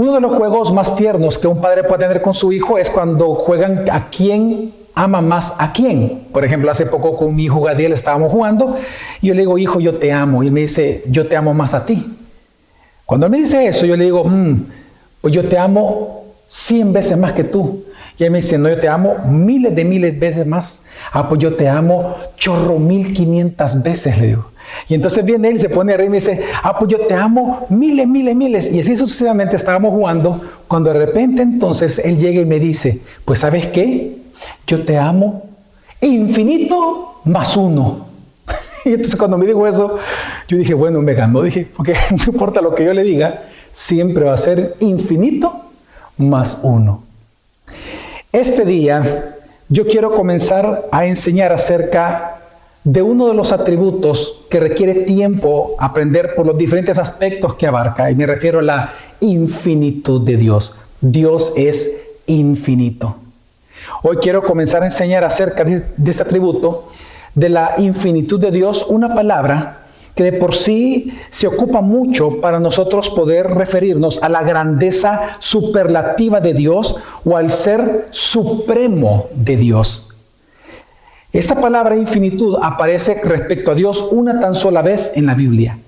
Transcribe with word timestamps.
Uno 0.00 0.14
de 0.14 0.20
los 0.22 0.32
juegos 0.32 0.72
más 0.72 0.96
tiernos 0.96 1.36
que 1.36 1.46
un 1.46 1.60
padre 1.60 1.84
puede 1.84 2.06
tener 2.06 2.22
con 2.22 2.32
su 2.32 2.54
hijo 2.54 2.78
es 2.78 2.88
cuando 2.88 3.34
juegan 3.34 3.84
a 3.90 4.08
quién 4.08 4.72
ama 4.94 5.20
más 5.20 5.54
a 5.58 5.72
quién. 5.74 6.22
Por 6.32 6.42
ejemplo, 6.42 6.70
hace 6.70 6.86
poco 6.86 7.14
con 7.14 7.36
mi 7.36 7.44
hijo 7.44 7.60
Gadiel 7.60 7.92
estábamos 7.92 8.32
jugando 8.32 8.78
y 9.20 9.26
yo 9.26 9.34
le 9.34 9.40
digo, 9.40 9.58
hijo, 9.58 9.78
yo 9.78 9.96
te 9.96 10.10
amo. 10.10 10.42
Y 10.42 10.46
él 10.46 10.52
me 10.52 10.62
dice, 10.62 11.04
yo 11.06 11.26
te 11.26 11.36
amo 11.36 11.52
más 11.52 11.74
a 11.74 11.84
ti. 11.84 12.16
Cuando 13.04 13.26
él 13.26 13.32
me 13.32 13.40
dice 13.40 13.66
eso, 13.66 13.84
yo 13.84 13.94
le 13.94 14.04
digo, 14.04 14.24
mm, 14.24 14.64
pues 15.20 15.34
yo 15.34 15.44
te 15.46 15.58
amo 15.58 16.24
cien 16.48 16.94
veces 16.94 17.18
más 17.18 17.34
que 17.34 17.44
tú. 17.44 17.84
Y 18.16 18.24
él 18.24 18.30
me 18.30 18.38
dice, 18.38 18.56
no, 18.56 18.70
yo 18.70 18.80
te 18.80 18.88
amo 18.88 19.16
miles 19.28 19.76
de 19.76 19.84
miles 19.84 20.14
de 20.14 20.18
veces 20.18 20.46
más. 20.46 20.82
Ah, 21.12 21.28
pues 21.28 21.42
yo 21.42 21.56
te 21.56 21.68
amo 21.68 22.16
chorro 22.36 22.78
mil 22.78 23.12
quinientas 23.12 23.82
veces, 23.82 24.18
le 24.18 24.28
digo. 24.28 24.49
Y 24.88 24.94
entonces 24.94 25.24
viene 25.24 25.48
él 25.48 25.56
y 25.56 25.60
se 25.60 25.68
pone 25.68 25.92
a 25.92 25.96
reír 25.96 26.08
y 26.08 26.10
me 26.10 26.16
dice, 26.16 26.42
ah, 26.62 26.78
pues 26.78 26.90
yo 26.90 26.98
te 27.06 27.14
amo 27.14 27.66
miles, 27.68 28.06
miles, 28.06 28.34
miles. 28.34 28.72
Y 28.72 28.80
así 28.80 28.96
sucesivamente 28.96 29.56
estábamos 29.56 29.92
jugando, 29.92 30.40
cuando 30.66 30.92
de 30.92 31.06
repente 31.06 31.42
entonces 31.42 32.00
él 32.04 32.18
llega 32.18 32.40
y 32.40 32.44
me 32.44 32.58
dice, 32.58 33.00
pues 33.24 33.40
sabes 33.40 33.68
qué, 33.68 34.18
yo 34.66 34.84
te 34.84 34.98
amo 34.98 35.44
infinito 36.00 37.20
más 37.24 37.56
uno. 37.56 38.08
Y 38.84 38.90
entonces 38.90 39.16
cuando 39.16 39.36
me 39.36 39.46
dijo 39.46 39.66
eso, 39.66 39.98
yo 40.48 40.56
dije, 40.56 40.72
bueno, 40.72 41.02
me 41.02 41.12
ganó, 41.12 41.42
dije, 41.42 41.68
porque 41.76 41.94
no 42.10 42.32
importa 42.32 42.62
lo 42.62 42.74
que 42.74 42.84
yo 42.84 42.94
le 42.94 43.02
diga, 43.02 43.42
siempre 43.72 44.24
va 44.24 44.34
a 44.34 44.38
ser 44.38 44.74
infinito 44.80 45.64
más 46.16 46.58
uno. 46.62 47.02
Este 48.32 48.64
día 48.64 49.36
yo 49.68 49.86
quiero 49.86 50.12
comenzar 50.12 50.88
a 50.90 51.06
enseñar 51.06 51.52
acerca 51.52 52.39
de 52.84 53.02
uno 53.02 53.28
de 53.28 53.34
los 53.34 53.52
atributos 53.52 54.42
que 54.48 54.58
requiere 54.58 55.02
tiempo 55.02 55.74
aprender 55.78 56.34
por 56.34 56.46
los 56.46 56.56
diferentes 56.56 56.98
aspectos 56.98 57.54
que 57.54 57.66
abarca, 57.66 58.10
y 58.10 58.14
me 58.14 58.26
refiero 58.26 58.60
a 58.60 58.62
la 58.62 58.92
infinitud 59.20 60.22
de 60.22 60.36
Dios. 60.36 60.74
Dios 61.00 61.52
es 61.56 62.00
infinito. 62.26 63.16
Hoy 64.02 64.16
quiero 64.16 64.42
comenzar 64.42 64.82
a 64.82 64.86
enseñar 64.86 65.24
acerca 65.24 65.64
de, 65.64 65.84
este 66.06 66.22
atributo, 66.22 66.88
de 67.34 67.48
la 67.48 67.74
infinitud 67.78 68.40
de 68.40 68.50
Dios, 68.50 68.86
una 68.88 69.14
palabra 69.14 69.76
que 70.14 70.24
de 70.24 70.32
por 70.32 70.54
sí 70.54 71.18
se 71.30 71.46
ocupa 71.46 71.80
mucho 71.80 72.40
para 72.40 72.60
nosotros 72.60 73.10
poder 73.10 73.46
referirnos 73.46 74.22
a 74.22 74.28
la 74.28 74.42
grandeza 74.42 75.36
superlativa 75.38 76.40
de 76.40 76.54
Dios 76.54 76.96
o 77.24 77.36
al 77.36 77.50
ser 77.50 78.08
supremo 78.10 79.28
de 79.34 79.56
Dios. 79.56 80.09
Esta 81.32 81.60
palabra 81.60 81.94
infinitud 81.94 82.56
aparece 82.60 83.20
respecto 83.22 83.70
a 83.70 83.74
Dios 83.76 84.08
una 84.10 84.40
tan 84.40 84.56
sola 84.56 84.82
vez 84.82 85.12
en 85.14 85.26
la 85.26 85.34
Biblia. 85.34 85.78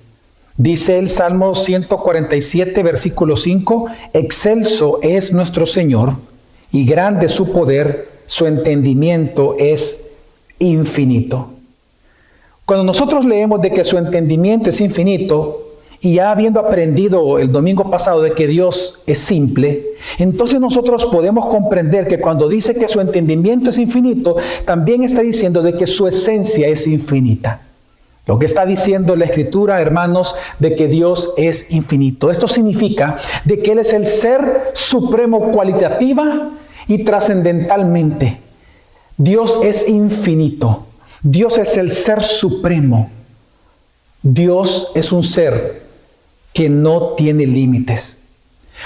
Dice 0.55 0.99
el 0.99 1.09
Salmo 1.09 1.53
147, 1.53 2.81
versículo 2.81 3.35
5, 3.35 3.87
Excelso 4.13 4.99
es 5.01 5.33
nuestro 5.33 5.65
Señor 5.65 6.15
y 6.71 6.85
grande 6.85 7.27
su 7.27 7.51
poder, 7.51 8.07
su 8.25 8.45
entendimiento 8.45 9.55
es 9.59 10.11
infinito. 10.59 11.49
Cuando 12.65 12.85
nosotros 12.85 13.25
leemos 13.25 13.61
de 13.61 13.71
que 13.71 13.83
su 13.83 13.97
entendimiento 13.97 14.69
es 14.69 14.79
infinito, 14.79 15.62
y 16.03 16.15
ya 16.15 16.31
habiendo 16.31 16.59
aprendido 16.59 17.39
el 17.39 17.49
domingo 17.49 17.89
pasado 17.89 18.21
de 18.21 18.33
que 18.33 18.45
Dios 18.45 19.01
es 19.07 19.19
simple, 19.19 19.93
entonces 20.17 20.59
nosotros 20.59 21.05
podemos 21.05 21.45
comprender 21.45 22.07
que 22.07 22.19
cuando 22.19 22.49
dice 22.49 22.75
que 22.75 22.89
su 22.89 22.99
entendimiento 22.99 23.69
es 23.69 23.77
infinito, 23.77 24.35
también 24.65 25.03
está 25.03 25.21
diciendo 25.21 25.61
de 25.61 25.77
que 25.77 25.87
su 25.87 26.05
esencia 26.05 26.67
es 26.67 26.87
infinita. 26.87 27.61
Lo 28.25 28.37
que 28.37 28.45
está 28.45 28.65
diciendo 28.65 29.15
la 29.15 29.23
escritura, 29.23 29.79
hermanos, 29.79 30.35
de 30.59 30.75
que 30.75 30.89
Dios 30.89 31.33
es 31.37 31.71
infinito. 31.71 32.29
Esto 32.29 32.49
significa 32.49 33.17
de 33.45 33.59
que 33.59 33.71
Él 33.71 33.79
es 33.79 33.93
el 33.93 34.05
ser 34.05 34.71
supremo 34.73 35.51
cualitativa 35.51 36.51
y 36.85 37.05
trascendentalmente. 37.05 38.39
Dios 39.15 39.57
es 39.63 39.87
infinito. 39.87 40.85
Dios 41.21 41.57
es 41.57 41.77
el 41.77 41.91
ser 41.91 42.23
supremo. 42.23 43.09
Dios 44.21 44.91
es 44.95 45.13
un 45.13 45.23
ser 45.23 45.82
que 46.53 46.69
no 46.69 47.13
tiene 47.15 47.45
límites. 47.45 48.23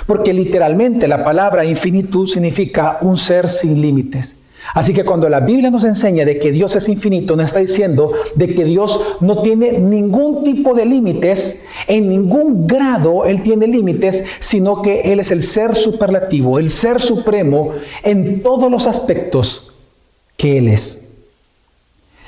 Porque 0.06 0.34
literalmente 0.34 1.08
la 1.08 1.24
palabra 1.24 1.66
infinitud 1.66 2.28
significa 2.28 3.00
un 3.02 3.18
ser 3.18 3.50
sin 3.50 3.82
límites. 3.82 4.36
Así 4.74 4.94
que 4.94 5.06
cuando 5.06 5.30
la 5.30 5.40
Biblia 5.40 5.72
nos 5.72 5.86
enseña 5.86 6.26
de 6.26 6.40
que 6.40 6.52
Dios 6.52 6.76
es 6.76 6.90
infinito, 6.90 7.36
nos 7.36 7.48
está 7.48 7.60
diciendo 7.60 8.12
de 8.36 8.54
que 8.54 8.66
Dios 8.66 9.02
no 9.22 9.42
tiene 9.42 9.80
ningún 9.80 10.44
tipo 10.44 10.74
de 10.74 10.86
límites, 10.86 11.66
en 11.88 12.10
ningún 12.10 12.68
grado 12.68 13.26
Él 13.26 13.44
tiene 13.44 13.68
límites, 13.68 14.26
sino 14.40 14.82
que 14.82 15.02
Él 15.02 15.20
es 15.20 15.32
el 15.32 15.42
ser 15.42 15.76
superlativo, 15.76 16.60
el 16.60 16.70
ser 16.70 17.02
supremo 17.02 17.74
en 18.04 18.44
todos 18.44 18.70
los 18.70 18.88
aspectos 18.88 19.72
que 20.36 20.58
Él 20.58 20.68
es. 20.68 21.10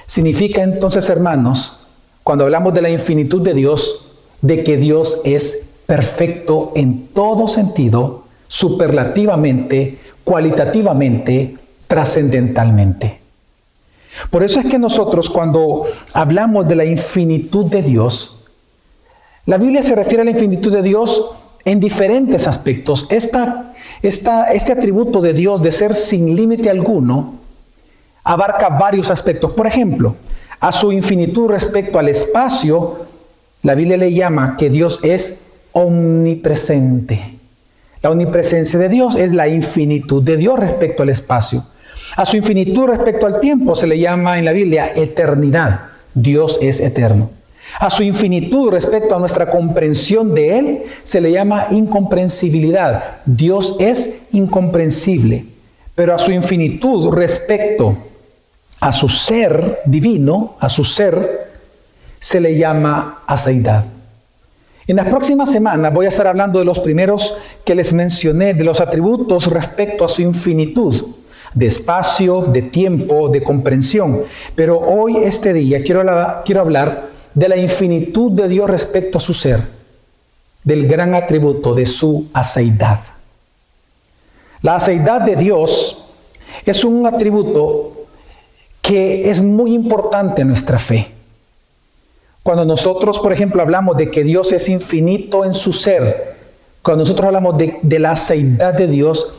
Significa 0.05 0.63
entonces, 0.63 1.09
hermanos, 1.09 1.81
cuando 2.23 2.45
hablamos 2.45 2.73
de 2.73 2.81
la 2.81 2.89
infinitud 2.89 3.41
de 3.41 3.53
Dios, 3.53 4.08
de 4.41 4.63
que 4.63 4.77
Dios 4.77 5.21
es 5.23 5.69
perfecto 5.85 6.71
en 6.75 7.07
todo 7.07 7.47
sentido, 7.47 8.25
superlativamente, 8.47 9.97
cualitativamente, 10.23 11.57
trascendentalmente. 11.87 13.19
Por 14.29 14.43
eso 14.43 14.59
es 14.59 14.67
que 14.67 14.79
nosotros 14.79 15.29
cuando 15.29 15.85
hablamos 16.13 16.67
de 16.67 16.75
la 16.75 16.85
infinitud 16.85 17.65
de 17.65 17.81
Dios, 17.81 18.43
la 19.45 19.57
Biblia 19.57 19.81
se 19.81 19.95
refiere 19.95 20.21
a 20.21 20.25
la 20.25 20.31
infinitud 20.31 20.71
de 20.71 20.83
Dios 20.83 21.31
en 21.65 21.79
diferentes 21.79 22.47
aspectos. 22.47 23.07
Esta, 23.09 23.73
este 24.01 24.71
atributo 24.71 25.21
de 25.21 25.33
Dios 25.33 25.61
de 25.61 25.71
ser 25.71 25.95
sin 25.95 26.35
límite 26.35 26.69
alguno 26.69 27.35
abarca 28.23 28.69
varios 28.69 29.09
aspectos. 29.09 29.51
Por 29.53 29.65
ejemplo, 29.65 30.15
a 30.59 30.71
su 30.71 30.91
infinitud 30.91 31.49
respecto 31.49 31.97
al 31.97 32.09
espacio, 32.09 33.07
la 33.61 33.75
Biblia 33.75 33.97
le 33.97 34.13
llama 34.13 34.55
que 34.57 34.69
Dios 34.69 34.99
es 35.03 35.41
omnipresente. 35.73 37.35
La 38.01 38.11
omnipresencia 38.11 38.79
de 38.79 38.89
Dios 38.89 39.15
es 39.15 39.33
la 39.33 39.47
infinitud 39.47 40.23
de 40.23 40.37
Dios 40.37 40.57
respecto 40.57 41.03
al 41.03 41.09
espacio. 41.09 41.65
A 42.15 42.25
su 42.25 42.37
infinitud 42.37 42.87
respecto 42.87 43.25
al 43.25 43.39
tiempo 43.39 43.75
se 43.75 43.87
le 43.87 43.99
llama 43.99 44.39
en 44.39 44.45
la 44.45 44.53
Biblia 44.53 44.93
eternidad. 44.95 45.81
Dios 46.13 46.57
es 46.61 46.79
eterno. 46.79 47.29
A 47.77 47.89
su 47.89 48.03
infinitud 48.03 48.69
respecto 48.69 49.15
a 49.15 49.19
nuestra 49.19 49.49
comprensión 49.49 50.33
de 50.33 50.57
Él 50.57 50.83
se 51.03 51.21
le 51.21 51.31
llama 51.31 51.67
incomprensibilidad. 51.69 53.17
Dios 53.25 53.75
es 53.79 54.21
incomprensible. 54.31 55.45
Pero 55.93 56.15
a 56.15 56.19
su 56.19 56.31
infinitud 56.31 57.13
respecto 57.13 57.97
a 58.79 58.91
su 58.93 59.09
ser 59.09 59.81
divino, 59.85 60.55
a 60.59 60.69
su 60.69 60.83
ser, 60.83 61.38
se 62.19 62.39
le 62.39 62.57
llama 62.57 63.23
aceidad. 63.27 63.85
En 64.87 64.95
las 64.95 65.05
próximas 65.05 65.51
semanas 65.51 65.93
voy 65.93 66.07
a 66.07 66.09
estar 66.09 66.25
hablando 66.25 66.57
de 66.57 66.65
los 66.65 66.79
primeros 66.79 67.37
que 67.63 67.75
les 67.75 67.93
mencioné, 67.93 68.55
de 68.55 68.63
los 68.63 68.81
atributos 68.81 69.47
respecto 69.47 70.03
a 70.03 70.09
su 70.09 70.23
infinitud, 70.23 71.09
de 71.53 71.67
espacio, 71.67 72.41
de 72.41 72.63
tiempo, 72.63 73.29
de 73.29 73.43
comprensión. 73.43 74.23
Pero 74.55 74.79
hoy, 74.79 75.17
este 75.17 75.53
día, 75.53 75.83
quiero 75.83 76.03
quiero 76.43 76.61
hablar 76.61 77.09
de 77.33 77.49
la 77.49 77.57
infinitud 77.57 78.31
de 78.31 78.47
Dios 78.47 78.69
respecto 78.69 79.19
a 79.19 79.21
su 79.21 79.33
ser, 79.33 79.61
del 80.63 80.87
gran 80.87 81.13
atributo 81.13 81.75
de 81.75 81.85
su 81.85 82.27
aceidad. 82.33 82.99
La 84.61 84.75
aceidad 84.75 85.21
de 85.21 85.35
Dios 85.35 86.03
es 86.65 86.83
un 86.83 87.05
atributo 87.05 88.07
que 88.81 89.29
es 89.29 89.41
muy 89.41 89.73
importante 89.73 90.41
en 90.41 90.47
nuestra 90.47 90.79
fe. 90.79 91.18
Cuando 92.49 92.65
nosotros, 92.65 93.19
por 93.19 93.31
ejemplo, 93.31 93.61
hablamos 93.61 93.95
de 93.95 94.09
que 94.09 94.23
Dios 94.23 94.51
es 94.53 94.69
infinito 94.69 95.45
en 95.45 95.53
su 95.53 95.71
ser, 95.71 96.33
cuando 96.81 97.03
nosotros 97.03 97.27
hablamos 97.27 97.55
de, 97.59 97.99
la 97.99 98.13
aceidad 98.13 98.73
de 98.73 98.87
Dios, 98.87 99.35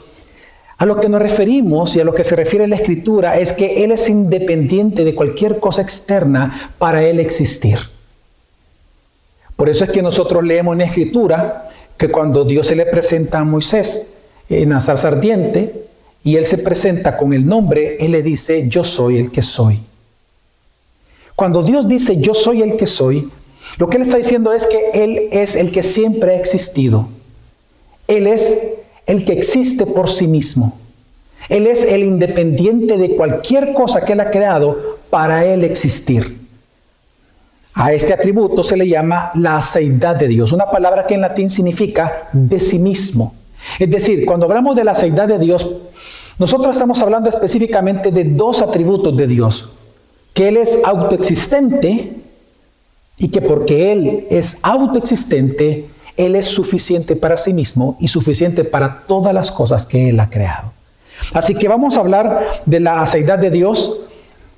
a 0.78 0.86
lo 0.86 1.00
que 1.00 1.08
nos 1.08 1.20
referimos 1.20 1.96
y 1.96 2.00
a 2.00 2.04
lo 2.04 2.14
que 2.14 2.22
se 2.22 2.36
refiere 2.36 2.68
la 2.68 2.76
Escritura 2.76 3.36
es 3.36 3.52
que 3.52 3.82
Él 3.82 3.90
es 3.90 4.08
independiente 4.08 5.02
de 5.02 5.16
cualquier 5.16 5.58
cosa 5.58 5.82
externa 5.82 6.70
para 6.78 7.02
Él 7.02 7.18
existir. 7.18 7.80
Por 9.56 9.68
eso 9.68 9.82
es 9.82 9.90
que 9.90 10.02
nosotros 10.02 10.44
leemos 10.44 10.74
en 10.74 10.78
la 10.78 10.84
Escritura 10.84 11.68
que 11.96 12.12
cuando 12.12 12.44
Dios 12.44 12.68
se 12.68 12.76
le 12.76 12.86
presenta 12.86 13.40
a 13.40 13.44
Moisés 13.44 14.14
en 14.48 14.70
la 14.70 14.80
zarza 14.80 15.08
ardiente 15.08 15.84
y 16.22 16.36
Él 16.36 16.44
se 16.44 16.58
presenta 16.58 17.16
con 17.16 17.32
el 17.32 17.44
nombre, 17.44 17.96
Él 17.98 18.12
le 18.12 18.22
dice, 18.22 18.68
yo 18.68 18.84
soy 18.84 19.18
el 19.18 19.32
que 19.32 19.42
soy. 19.42 19.80
Cuando 21.40 21.62
Dios 21.62 21.88
dice 21.88 22.18
yo 22.18 22.34
soy 22.34 22.60
el 22.60 22.76
que 22.76 22.84
soy, 22.84 23.30
lo 23.78 23.88
que 23.88 23.96
Él 23.96 24.02
está 24.02 24.18
diciendo 24.18 24.52
es 24.52 24.66
que 24.66 24.90
Él 24.92 25.30
es 25.32 25.56
el 25.56 25.72
que 25.72 25.82
siempre 25.82 26.32
ha 26.32 26.38
existido. 26.38 27.08
Él 28.08 28.26
es 28.26 28.74
el 29.06 29.24
que 29.24 29.32
existe 29.32 29.86
por 29.86 30.10
sí 30.10 30.26
mismo. 30.26 30.78
Él 31.48 31.66
es 31.66 31.82
el 31.84 32.04
independiente 32.04 32.98
de 32.98 33.16
cualquier 33.16 33.72
cosa 33.72 34.02
que 34.02 34.12
Él 34.12 34.20
ha 34.20 34.30
creado 34.30 34.98
para 35.08 35.46
Él 35.46 35.64
existir. 35.64 36.46
A 37.72 37.94
este 37.94 38.12
atributo 38.12 38.62
se 38.62 38.76
le 38.76 38.86
llama 38.86 39.30
la 39.34 39.56
aceidad 39.56 40.16
de 40.16 40.28
Dios, 40.28 40.52
una 40.52 40.70
palabra 40.70 41.06
que 41.06 41.14
en 41.14 41.22
latín 41.22 41.48
significa 41.48 42.28
de 42.34 42.60
sí 42.60 42.78
mismo. 42.78 43.32
Es 43.78 43.90
decir, 43.90 44.26
cuando 44.26 44.44
hablamos 44.44 44.76
de 44.76 44.84
la 44.84 44.94
seidad 44.94 45.26
de 45.26 45.38
Dios, 45.38 45.66
nosotros 46.38 46.76
estamos 46.76 47.00
hablando 47.00 47.30
específicamente 47.30 48.10
de 48.10 48.24
dos 48.24 48.60
atributos 48.60 49.16
de 49.16 49.26
Dios, 49.26 49.70
que 50.34 50.48
Él 50.48 50.56
es 50.56 50.80
autoexistente 50.84 52.12
y 53.18 53.28
que 53.28 53.40
porque 53.42 53.92
Él 53.92 54.26
es 54.30 54.58
autoexistente, 54.62 55.88
Él 56.16 56.36
es 56.36 56.46
suficiente 56.46 57.16
para 57.16 57.36
sí 57.36 57.52
mismo 57.52 57.96
y 58.00 58.08
suficiente 58.08 58.64
para 58.64 59.02
todas 59.06 59.34
las 59.34 59.50
cosas 59.52 59.86
que 59.86 60.08
Él 60.08 60.20
ha 60.20 60.30
creado. 60.30 60.72
Así 61.34 61.54
que 61.54 61.68
vamos 61.68 61.96
a 61.96 62.00
hablar 62.00 62.62
de 62.64 62.80
la 62.80 63.02
aceidad 63.02 63.38
de 63.38 63.50
Dios 63.50 64.00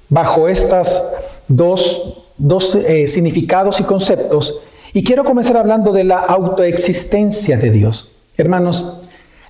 bajo 0.09 0.49
estos 0.49 1.03
dos, 1.49 2.23
dos 2.39 2.75
eh, 2.75 3.07
significados 3.07 3.81
y 3.81 3.85
conceptos. 3.85 4.61
Y 4.93 5.03
quiero 5.03 5.25
comenzar 5.25 5.57
hablando 5.57 5.93
de 5.93 6.05
la 6.05 6.19
autoexistencia 6.19 7.57
de 7.57 7.71
Dios. 7.71 8.13
Hermanos, 8.37 9.01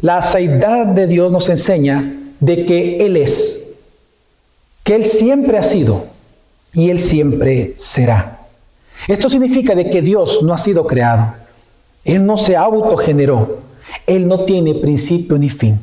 la 0.00 0.18
aceidad 0.18 0.86
de 0.86 1.06
Dios 1.06 1.30
nos 1.30 1.48
enseña 1.48 2.14
de 2.40 2.64
que 2.64 2.96
Él 2.98 3.16
es, 3.16 3.74
que 4.84 4.94
Él 4.94 5.04
siempre 5.04 5.58
ha 5.58 5.62
sido 5.62 6.11
y 6.74 6.90
Él 6.90 7.00
siempre 7.00 7.74
será. 7.76 8.38
Esto 9.08 9.28
significa 9.28 9.74
de 9.74 9.90
que 9.90 10.00
Dios 10.00 10.42
no 10.42 10.54
ha 10.54 10.58
sido 10.58 10.86
creado. 10.86 11.34
Él 12.04 12.24
no 12.24 12.36
se 12.36 12.56
autogeneró. 12.56 13.60
Él 14.06 14.26
no 14.26 14.44
tiene 14.44 14.74
principio 14.74 15.38
ni 15.38 15.50
fin. 15.50 15.78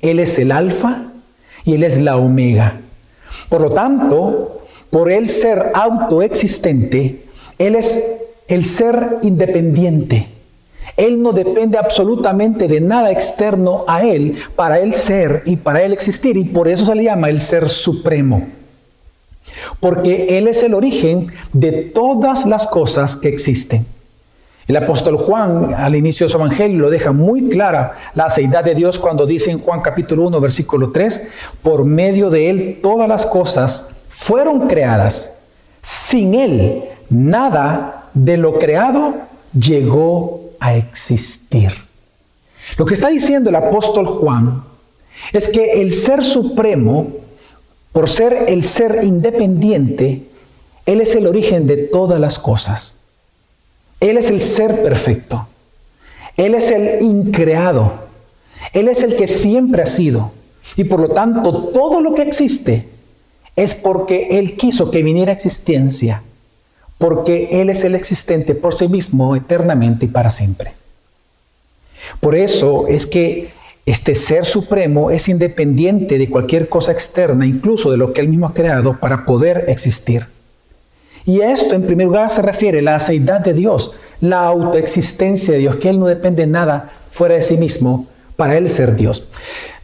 Él 0.00 0.18
es 0.18 0.38
el 0.38 0.52
alfa 0.52 1.04
y 1.64 1.74
Él 1.74 1.82
es 1.82 2.00
la 2.00 2.16
omega. 2.16 2.80
Por 3.48 3.60
lo 3.60 3.70
tanto, 3.70 4.62
por 4.90 5.10
Él 5.10 5.28
ser 5.28 5.72
autoexistente, 5.74 7.24
Él 7.58 7.76
es 7.76 8.02
el 8.48 8.64
ser 8.64 9.18
independiente. 9.22 10.28
Él 10.96 11.22
no 11.22 11.32
depende 11.32 11.78
absolutamente 11.78 12.68
de 12.68 12.80
nada 12.80 13.10
externo 13.10 13.84
a 13.88 14.04
Él 14.04 14.36
para 14.56 14.78
Él 14.80 14.92
ser 14.92 15.42
y 15.46 15.56
para 15.56 15.82
Él 15.82 15.92
existir. 15.92 16.36
Y 16.36 16.44
por 16.44 16.68
eso 16.68 16.84
se 16.84 16.94
le 16.94 17.04
llama 17.04 17.28
el 17.28 17.40
ser 17.40 17.68
supremo. 17.68 18.46
Porque 19.80 20.38
Él 20.38 20.48
es 20.48 20.62
el 20.62 20.74
origen 20.74 21.28
de 21.52 21.72
todas 21.72 22.46
las 22.46 22.66
cosas 22.66 23.16
que 23.16 23.28
existen. 23.28 23.86
El 24.68 24.76
apóstol 24.76 25.16
Juan 25.16 25.74
al 25.74 25.96
inicio 25.96 26.26
de 26.26 26.30
su 26.30 26.36
evangelio 26.36 26.78
lo 26.78 26.90
deja 26.90 27.12
muy 27.12 27.48
clara 27.48 27.94
la 28.14 28.26
aceidad 28.26 28.64
de 28.64 28.74
Dios 28.74 28.98
cuando 28.98 29.26
dice 29.26 29.50
en 29.50 29.58
Juan 29.58 29.80
capítulo 29.80 30.26
1 30.28 30.40
versículo 30.40 30.92
3, 30.92 31.28
por 31.62 31.84
medio 31.84 32.30
de 32.30 32.48
Él 32.48 32.78
todas 32.80 33.08
las 33.08 33.26
cosas 33.26 33.90
fueron 34.08 34.68
creadas. 34.68 35.36
Sin 35.82 36.34
Él 36.34 36.84
nada 37.10 38.08
de 38.14 38.36
lo 38.36 38.58
creado 38.58 39.16
llegó 39.52 40.52
a 40.60 40.76
existir. 40.76 41.72
Lo 42.78 42.86
que 42.86 42.94
está 42.94 43.08
diciendo 43.08 43.50
el 43.50 43.56
apóstol 43.56 44.06
Juan 44.06 44.62
es 45.32 45.48
que 45.48 45.82
el 45.82 45.92
ser 45.92 46.24
supremo, 46.24 47.08
por 47.92 48.08
ser 48.08 48.44
el 48.48 48.64
ser 48.64 49.00
independiente, 49.02 50.22
Él 50.86 51.00
es 51.00 51.14
el 51.14 51.26
origen 51.26 51.66
de 51.66 51.76
todas 51.76 52.18
las 52.18 52.38
cosas. 52.38 52.98
Él 54.00 54.18
es 54.18 54.30
el 54.30 54.40
ser 54.40 54.82
perfecto. 54.82 55.46
Él 56.36 56.54
es 56.54 56.70
el 56.70 57.02
increado. 57.02 57.92
Él 58.72 58.88
es 58.88 59.02
el 59.02 59.16
que 59.16 59.26
siempre 59.26 59.82
ha 59.82 59.86
sido. 59.86 60.32
Y 60.76 60.84
por 60.84 61.00
lo 61.00 61.10
tanto, 61.10 61.68
todo 61.68 62.00
lo 62.00 62.14
que 62.14 62.22
existe 62.22 62.88
es 63.54 63.74
porque 63.74 64.28
Él 64.30 64.56
quiso 64.56 64.90
que 64.90 65.02
viniera 65.02 65.32
existencia 65.32 66.22
porque 67.02 67.48
Él 67.50 67.68
es 67.68 67.82
el 67.82 67.96
existente 67.96 68.54
por 68.54 68.74
sí 68.74 68.86
mismo 68.86 69.34
eternamente 69.34 70.04
y 70.04 70.08
para 70.08 70.30
siempre. 70.30 70.72
Por 72.20 72.36
eso 72.36 72.86
es 72.86 73.06
que 73.06 73.50
este 73.84 74.14
ser 74.14 74.44
supremo 74.44 75.10
es 75.10 75.28
independiente 75.28 76.16
de 76.16 76.30
cualquier 76.30 76.68
cosa 76.68 76.92
externa, 76.92 77.46
incluso 77.46 77.90
de 77.90 77.96
lo 77.96 78.12
que 78.12 78.20
Él 78.20 78.28
mismo 78.28 78.46
ha 78.46 78.54
creado 78.54 78.98
para 79.00 79.24
poder 79.24 79.64
existir. 79.68 80.26
Y 81.24 81.40
esto 81.40 81.74
en 81.74 81.82
primer 81.82 82.06
lugar 82.06 82.30
se 82.30 82.42
refiere 82.42 82.80
a 82.80 82.82
la 82.82 82.96
aceidad 82.96 83.40
de 83.40 83.54
Dios, 83.54 83.92
la 84.20 84.46
autoexistencia 84.46 85.54
de 85.54 85.60
Dios, 85.60 85.76
que 85.76 85.88
Él 85.88 85.98
no 85.98 86.06
depende 86.06 86.42
de 86.42 86.48
nada 86.48 86.90
fuera 87.10 87.34
de 87.34 87.42
sí 87.42 87.56
mismo 87.56 88.06
para 88.36 88.56
Él 88.56 88.70
ser 88.70 88.96
Dios. 88.96 89.28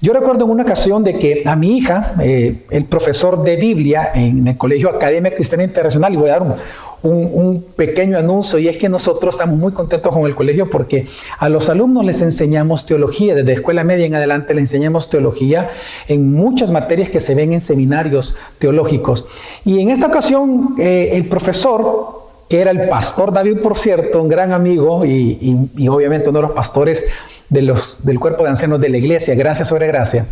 Yo 0.01 0.13
recuerdo 0.13 0.45
en 0.45 0.51
una 0.53 0.63
ocasión 0.63 1.03
de 1.03 1.19
que 1.19 1.43
a 1.45 1.57
mi 1.57 1.77
hija, 1.77 2.15
eh, 2.21 2.67
el 2.71 2.85
profesor 2.85 3.43
de 3.43 3.57
Biblia 3.57 4.13
en 4.15 4.47
el 4.47 4.57
Colegio 4.57 4.91
Academia 4.91 5.35
Cristiana 5.35 5.65
Internacional, 5.65 6.13
y 6.13 6.17
voy 6.17 6.29
a 6.29 6.33
dar 6.33 6.43
un, 6.43 6.55
un, 7.03 7.65
pequeño 7.77 8.19
anuncio 8.19 8.59
y 8.59 8.69
es 8.69 8.77
que 8.77 8.89
nosotros 8.89 9.35
estamos 9.35 9.57
muy 9.57 9.73
contentos 9.73 10.13
con 10.13 10.27
el 10.27 10.35
colegio 10.35 10.69
porque 10.69 11.07
a 11.39 11.49
los 11.49 11.69
alumnos 11.69 12.05
les 12.05 12.23
enseñamos 12.23 12.87
teología, 12.87 13.35
desde 13.35 13.53
escuela 13.53 13.85
media 13.85 14.07
en 14.07 14.15
adelante 14.15 14.55
les 14.55 14.63
enseñamos 14.63 15.09
teología 15.09 15.71
en 16.09 16.33
muchas 16.33 16.71
materias 16.71 17.09
que 17.09 17.21
se 17.21 17.35
ven 17.35 17.53
en 17.53 17.61
seminarios 17.61 18.37
teológicos. 18.59 19.27
Y 19.65 19.81
en 19.81 19.91
esta 19.91 20.07
ocasión 20.07 20.75
eh, 20.79 21.11
el 21.13 21.27
profesor, 21.27 22.23
que 22.49 22.61
era 22.61 22.71
el 22.71 22.89
pastor 22.89 23.33
David, 23.33 23.59
por 23.59 23.77
cierto, 23.77 24.23
un 24.23 24.29
gran 24.29 24.53
amigo 24.53 25.05
y, 25.05 25.69
obviamente 25.89 26.31
uno 26.31 26.41
de 26.41 26.47
los 26.47 26.57
pastores 26.57 27.07
de 27.49 27.75
del 28.03 28.21
cuerpo 28.21 28.43
de 28.43 28.51
ancianos 28.51 28.81
de 28.81 28.89
la 28.89 28.99
iglesia, 28.99 29.35
gracia 29.35 29.65
sobre 29.65 29.87
gracia, 29.87 30.27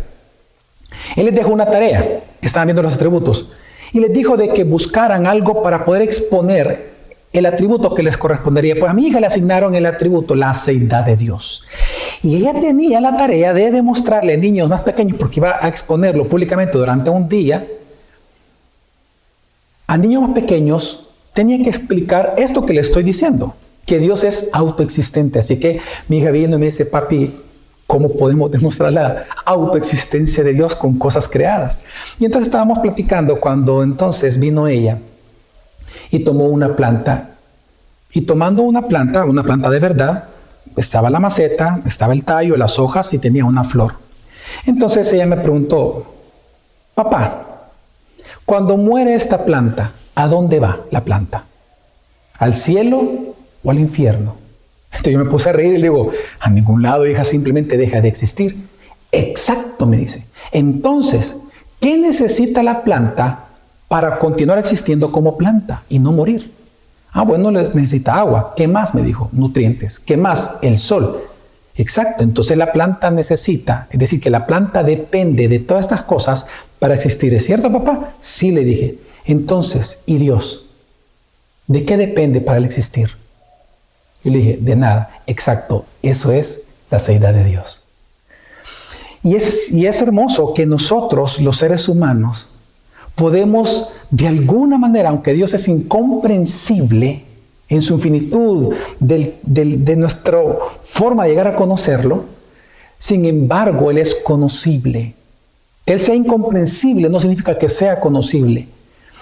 él 1.15 1.25
les 1.25 1.35
dejó 1.35 1.51
una 1.51 1.65
tarea, 1.65 2.23
estaban 2.41 2.67
viendo 2.67 2.81
los 2.83 2.95
atributos 2.95 3.49
y 3.93 3.99
les 3.99 4.11
dijo 4.11 4.37
de 4.37 4.49
que 4.49 4.63
buscaran 4.63 5.25
algo 5.25 5.61
para 5.61 5.85
poder 5.85 6.01
exponer 6.01 6.97
el 7.33 7.45
atributo 7.45 7.93
que 7.93 8.03
les 8.03 8.17
correspondería. 8.17 8.75
Pues 8.77 8.89
a 8.89 8.93
mi 8.93 9.07
hija 9.07 9.19
le 9.19 9.27
asignaron 9.27 9.75
el 9.75 9.85
atributo, 9.85 10.35
la 10.35 10.51
aceidad 10.51 11.05
de 11.05 11.15
Dios. 11.15 11.65
Y 12.23 12.35
ella 12.35 12.53
tenía 12.59 12.99
la 13.01 13.15
tarea 13.15 13.53
de 13.53 13.71
demostrarle 13.71 14.33
a 14.33 14.37
niños 14.37 14.69
más 14.69 14.81
pequeños, 14.81 15.17
porque 15.17 15.39
iba 15.39 15.57
a 15.61 15.67
exponerlo 15.67 16.27
públicamente 16.27 16.77
durante 16.77 17.09
un 17.09 17.29
día, 17.29 17.67
a 19.85 19.97
niños 19.97 20.23
más 20.23 20.31
pequeños 20.31 21.07
tenía 21.33 21.61
que 21.61 21.69
explicar 21.69 22.33
esto 22.37 22.65
que 22.65 22.73
le 22.73 22.81
estoy 22.81 23.03
diciendo, 23.03 23.55
que 23.85 23.99
Dios 23.99 24.23
es 24.23 24.49
autoexistente. 24.53 25.39
Así 25.39 25.59
que 25.59 25.79
mi 26.07 26.17
hija 26.17 26.31
viendo 26.31 26.57
me 26.57 26.65
dice, 26.65 26.85
papi, 26.85 27.31
¿Cómo 27.87 28.09
podemos 28.09 28.51
demostrar 28.51 28.91
la 28.91 29.25
autoexistencia 29.45 30.43
de 30.43 30.53
Dios 30.53 30.75
con 30.75 30.99
cosas 30.99 31.27
creadas? 31.27 31.79
Y 32.19 32.25
entonces 32.25 32.49
estábamos 32.49 32.79
platicando 32.79 33.39
cuando 33.39 33.81
entonces 33.81 34.37
vino 34.37 34.67
ella 34.67 34.99
y 36.11 36.19
tomó 36.19 36.45
una 36.45 36.75
planta. 36.75 37.29
Y 38.11 38.21
tomando 38.21 38.63
una 38.63 38.83
planta, 38.83 39.23
una 39.23 39.41
planta 39.41 39.69
de 39.69 39.79
verdad, 39.79 40.25
estaba 40.75 41.09
la 41.09 41.19
maceta, 41.19 41.81
estaba 41.85 42.13
el 42.13 42.25
tallo, 42.25 42.57
las 42.57 42.77
hojas 42.77 43.13
y 43.13 43.19
tenía 43.19 43.45
una 43.45 43.63
flor. 43.63 43.93
Entonces 44.65 45.11
ella 45.13 45.25
me 45.25 45.37
preguntó, 45.37 46.13
papá, 46.93 47.69
cuando 48.45 48.75
muere 48.77 49.13
esta 49.13 49.45
planta, 49.45 49.93
¿a 50.15 50.27
dónde 50.27 50.59
va 50.59 50.79
la 50.91 51.03
planta? 51.03 51.45
¿Al 52.37 52.53
cielo 52.55 53.35
o 53.63 53.71
al 53.71 53.79
infierno? 53.79 54.46
Entonces 54.97 55.13
yo 55.13 55.19
me 55.19 55.29
puse 55.29 55.49
a 55.49 55.53
reír 55.53 55.73
y 55.73 55.77
le 55.77 55.83
digo, 55.83 56.11
a 56.39 56.49
ningún 56.49 56.81
lado, 56.81 57.07
hija, 57.07 57.23
simplemente 57.23 57.77
deja 57.77 58.01
de 58.01 58.07
existir. 58.07 58.57
Exacto, 59.11 59.85
me 59.85 59.97
dice. 59.97 60.25
Entonces, 60.51 61.37
¿qué 61.79 61.97
necesita 61.97 62.63
la 62.63 62.83
planta 62.83 63.45
para 63.87 64.19
continuar 64.19 64.59
existiendo 64.59 65.11
como 65.11 65.37
planta 65.37 65.83
y 65.87 65.99
no 65.99 66.11
morir? 66.11 66.51
Ah, 67.11 67.23
bueno, 67.23 67.51
necesita 67.51 68.15
agua. 68.15 68.53
¿Qué 68.55 68.67
más? 68.67 68.93
Me 68.93 69.01
dijo, 69.01 69.29
nutrientes. 69.31 69.99
¿Qué 69.99 70.17
más? 70.17 70.57
El 70.61 70.79
sol. 70.79 71.23
Exacto, 71.75 72.23
entonces 72.23 72.57
la 72.57 72.71
planta 72.73 73.11
necesita, 73.11 73.87
es 73.91 73.99
decir, 73.99 74.19
que 74.19 74.31
la 74.31 74.47
planta 74.47 74.83
depende 74.83 75.47
de 75.47 75.59
todas 75.59 75.85
estas 75.85 76.01
cosas 76.01 76.47
para 76.79 76.95
existir. 76.95 77.33
¿Es 77.35 77.45
cierto, 77.45 77.71
papá? 77.71 78.13
Sí, 78.19 78.49
le 78.49 78.63
dije. 78.63 78.97
Entonces, 79.25 80.01
¿y 80.07 80.17
Dios? 80.17 80.65
¿De 81.67 81.85
qué 81.85 81.97
depende 81.97 82.41
para 82.41 82.57
el 82.57 82.65
existir? 82.65 83.11
Yo 84.23 84.31
le 84.31 84.37
dije, 84.39 84.57
de 84.61 84.75
nada, 84.75 85.21
exacto, 85.27 85.85
eso 86.01 86.31
es 86.31 86.63
la 86.89 86.99
seidad 86.99 87.33
de 87.33 87.43
Dios. 87.43 87.81
Y 89.23 89.35
es, 89.35 89.71
y 89.71 89.87
es 89.87 90.01
hermoso 90.01 90.53
que 90.53 90.65
nosotros, 90.65 91.39
los 91.39 91.57
seres 91.57 91.87
humanos, 91.89 92.49
podemos 93.15 93.89
de 94.09 94.27
alguna 94.27 94.77
manera, 94.77 95.09
aunque 95.09 95.33
Dios 95.33 95.53
es 95.53 95.67
incomprensible 95.67 97.23
en 97.69 97.81
su 97.81 97.93
infinitud 97.93 98.73
de 98.99 99.95
nuestra 99.97 100.39
forma 100.83 101.23
de 101.23 101.29
llegar 101.29 101.47
a 101.47 101.55
conocerlo, 101.55 102.25
sin 102.99 103.25
embargo, 103.25 103.91
Él 103.91 103.97
es 103.97 104.15
conocible. 104.15 105.13
Él 105.85 105.99
sea 105.99 106.15
incomprensible 106.15 107.09
no 107.09 107.19
significa 107.19 107.57
que 107.57 107.69
sea 107.69 107.99
conocible. 107.99 108.67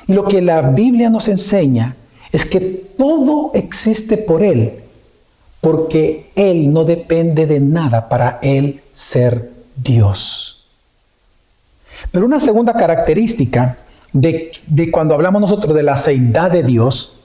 Y 0.08 0.14
lo 0.14 0.26
que 0.26 0.42
la 0.42 0.62
Biblia 0.62 1.10
nos 1.10 1.28
enseña 1.28 1.96
es 2.32 2.46
que 2.46 2.60
todo 2.60 3.52
existe 3.54 4.18
por 4.18 4.44
Él 4.44 4.74
porque 5.66 6.30
Él 6.36 6.72
no 6.72 6.84
depende 6.84 7.48
de 7.48 7.60
nada 7.60 8.08
para 8.08 8.38
Él 8.44 8.82
ser 8.94 9.50
Dios. 9.76 10.64
Pero 12.12 12.28
una 12.28 12.40
segunda 12.40 12.74
característica 12.74 13.76
de, 14.14 14.52
cuando 14.92 15.16
hablamos 15.16 15.42
nosotros 15.42 15.74
de 15.74 15.82
la 15.82 15.98
seidad 15.98 16.52
de 16.52 16.62
Dios 16.62 17.18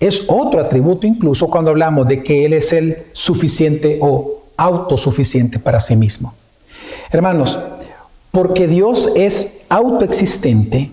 es 0.00 0.24
otro 0.26 0.60
atributo 0.60 1.06
incluso 1.06 1.46
cuando 1.46 1.70
hablamos 1.70 2.08
de 2.08 2.24
que 2.24 2.44
Él 2.44 2.54
es 2.54 2.72
el 2.72 3.04
suficiente 3.12 4.00
o 4.02 4.42
autosuficiente 4.56 5.60
para 5.60 5.78
sí 5.78 5.94
mismo. 5.94 6.34
Hermanos, 7.12 7.60
porque 8.32 8.66
Dios 8.66 9.12
es 9.14 9.60
autoexistente, 9.68 10.90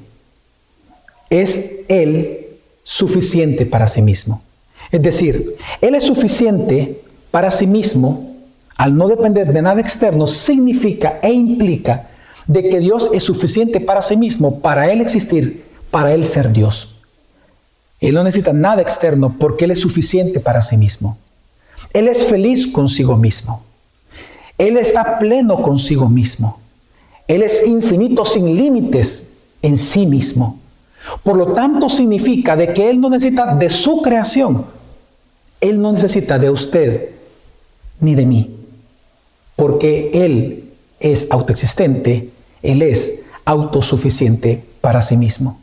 es 1.31 1.79
Él 1.87 2.45
suficiente 2.83 3.65
para 3.65 3.87
sí 3.87 4.03
mismo. 4.03 4.43
Es 4.91 5.01
decir, 5.01 5.55
Él 5.79 5.95
es 5.95 6.03
suficiente 6.03 7.01
para 7.31 7.51
sí 7.51 7.65
mismo, 7.65 8.35
al 8.75 8.95
no 8.95 9.07
depender 9.07 9.53
de 9.53 9.61
nada 9.61 9.79
externo, 9.79 10.27
significa 10.27 11.19
e 11.21 11.31
implica 11.31 12.09
de 12.47 12.67
que 12.67 12.79
Dios 12.79 13.09
es 13.13 13.23
suficiente 13.23 13.79
para 13.79 14.01
sí 14.01 14.17
mismo, 14.17 14.59
para 14.59 14.91
Él 14.91 15.01
existir, 15.01 15.63
para 15.89 16.13
Él 16.13 16.25
ser 16.25 16.51
Dios. 16.51 16.95
Él 17.99 18.15
no 18.15 18.23
necesita 18.23 18.51
nada 18.51 18.81
externo 18.81 19.37
porque 19.37 19.65
Él 19.65 19.71
es 19.71 19.79
suficiente 19.79 20.39
para 20.39 20.61
sí 20.61 20.75
mismo. 20.75 21.17
Él 21.93 22.07
es 22.07 22.25
feliz 22.25 22.67
consigo 22.67 23.15
mismo. 23.15 23.63
Él 24.57 24.77
está 24.77 25.19
pleno 25.19 25.61
consigo 25.61 26.09
mismo. 26.09 26.59
Él 27.27 27.43
es 27.43 27.65
infinito 27.65 28.25
sin 28.25 28.55
límites 28.55 29.33
en 29.61 29.77
sí 29.77 30.05
mismo. 30.05 30.59
Por 31.23 31.37
lo 31.37 31.53
tanto, 31.53 31.89
significa 31.89 32.55
de 32.55 32.73
que 32.73 32.89
Él 32.89 32.99
no 32.99 33.09
necesita 33.09 33.55
de 33.55 33.69
su 33.69 34.01
creación. 34.01 34.65
Él 35.61 35.81
no 35.81 35.91
necesita 35.91 36.37
de 36.37 36.49
usted 36.49 37.09
ni 37.99 38.15
de 38.15 38.25
mí. 38.25 38.57
Porque 39.55 40.11
Él 40.13 40.71
es 40.99 41.31
autoexistente. 41.31 42.29
Él 42.61 42.81
es 42.81 43.23
autosuficiente 43.45 44.63
para 44.81 45.01
sí 45.01 45.17
mismo. 45.17 45.59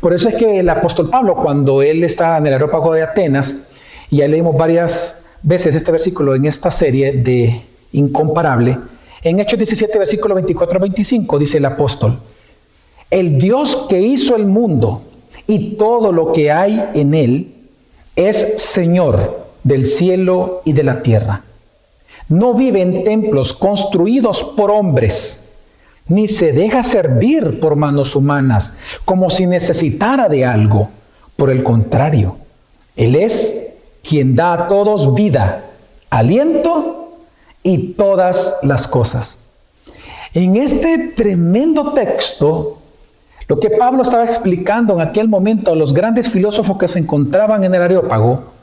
Por 0.00 0.14
eso 0.14 0.28
es 0.28 0.36
que 0.36 0.60
el 0.60 0.68
apóstol 0.68 1.10
Pablo, 1.10 1.36
cuando 1.36 1.82
él 1.82 2.02
está 2.04 2.38
en 2.38 2.46
el 2.46 2.54
aerópago 2.54 2.94
de 2.94 3.02
Atenas, 3.02 3.68
y 4.10 4.18
ya 4.18 4.28
leímos 4.28 4.56
varias 4.56 5.22
veces 5.42 5.74
este 5.74 5.92
versículo 5.92 6.34
en 6.34 6.46
esta 6.46 6.70
serie 6.70 7.12
de 7.12 7.62
Incomparable, 7.92 8.78
en 9.22 9.40
Hechos 9.40 9.58
17, 9.58 9.98
versículo 9.98 10.34
24 10.34 10.80
25, 10.80 11.38
dice 11.38 11.58
el 11.58 11.64
apóstol, 11.64 12.18
el 13.10 13.38
Dios 13.38 13.86
que 13.88 14.00
hizo 14.00 14.36
el 14.36 14.46
mundo 14.46 15.02
y 15.46 15.76
todo 15.76 16.12
lo 16.12 16.32
que 16.32 16.50
hay 16.50 16.82
en 16.94 17.14
él 17.14 17.54
es 18.16 18.54
Señor 18.56 19.46
del 19.62 19.86
cielo 19.86 20.62
y 20.64 20.72
de 20.72 20.82
la 20.82 21.02
tierra. 21.02 21.42
No 22.28 22.54
vive 22.54 22.82
en 22.82 23.04
templos 23.04 23.52
construidos 23.52 24.42
por 24.42 24.70
hombres 24.70 25.46
ni 26.08 26.28
se 26.28 26.52
deja 26.52 26.82
servir 26.82 27.58
por 27.60 27.76
manos 27.76 28.14
humanas 28.14 28.74
como 29.04 29.30
si 29.30 29.46
necesitara 29.46 30.28
de 30.28 30.44
algo. 30.44 30.90
Por 31.36 31.50
el 31.50 31.62
contrario, 31.62 32.36
Él 32.94 33.16
es 33.16 33.74
quien 34.02 34.36
da 34.36 34.52
a 34.54 34.68
todos 34.68 35.14
vida, 35.14 35.66
aliento 36.10 37.12
y 37.62 37.94
todas 37.94 38.56
las 38.62 38.86
cosas. 38.86 39.40
En 40.32 40.56
este 40.56 41.12
tremendo 41.16 41.92
texto, 41.92 42.78
lo 43.48 43.60
que 43.60 43.70
Pablo 43.70 44.02
estaba 44.02 44.24
explicando 44.24 44.94
en 44.94 45.00
aquel 45.00 45.28
momento 45.28 45.72
a 45.72 45.76
los 45.76 45.94
grandes 45.94 46.28
filósofos 46.28 46.78
que 46.78 46.88
se 46.88 46.98
encontraban 46.98 47.62
en 47.62 47.74
el 47.74 47.82
Areópago, 47.82 48.56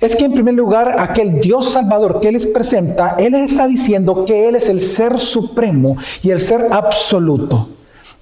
es 0.00 0.16
que 0.16 0.24
en 0.24 0.32
primer 0.32 0.54
lugar 0.54 0.96
aquel 0.98 1.40
Dios 1.40 1.70
Salvador 1.70 2.20
que 2.20 2.28
Él 2.28 2.34
les 2.34 2.46
presenta, 2.46 3.16
Él 3.18 3.32
les 3.32 3.50
está 3.50 3.66
diciendo 3.66 4.24
que 4.24 4.48
Él 4.48 4.56
es 4.56 4.68
el 4.68 4.80
ser 4.80 5.20
supremo 5.20 5.96
y 6.22 6.30
el 6.30 6.40
ser 6.40 6.68
absoluto, 6.70 7.68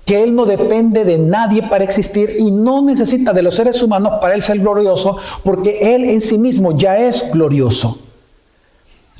que 0.05 0.23
Él 0.23 0.35
no 0.35 0.45
depende 0.45 1.05
de 1.05 1.19
nadie 1.19 1.63
para 1.63 1.85
existir 1.85 2.37
y 2.39 2.51
no 2.51 2.83
necesita 2.83 3.33
de 3.33 3.43
los 3.43 3.55
seres 3.55 3.83
humanos 3.83 4.15
para 4.21 4.35
Él 4.35 4.43
ser 4.43 4.59
glorioso, 4.59 5.19
porque 5.45 5.95
Él 5.95 6.05
en 6.05 6.21
sí 6.21 6.39
mismo 6.39 6.77
ya 6.77 6.99
es 6.99 7.31
glorioso. 7.33 7.99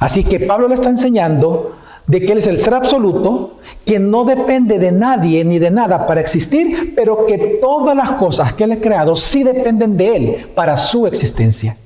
Así 0.01 0.23
que 0.23 0.41
Pablo 0.41 0.69
le 0.69 0.75
está 0.75 0.89
enseñando 0.89 1.73
de 2.09 2.23
que 2.23 2.33
Él 2.33 2.39
es 2.39 2.47
el 2.47 2.59
ser 2.59 2.75
absoluto, 2.75 3.59
que 3.85 3.99
no 3.99 4.25
depende 4.25 4.79
de 4.79 4.91
nadie 4.91 5.45
ni 5.45 5.59
de 5.59 5.71
nada 5.71 6.07
para 6.07 6.23
existir, 6.23 6.95
pero 6.97 7.27
que 7.27 7.59
todas 7.61 7.95
las 7.95 8.13
cosas 8.13 8.55
que 8.55 8.65
Él 8.65 8.73
ha 8.73 8.81
creado 8.81 9.15
sí 9.15 9.45
dependen 9.45 9.97
de 9.97 10.17
Él 10.17 10.47
para 10.55 10.77
su 10.77 11.07
existencia. 11.07 11.77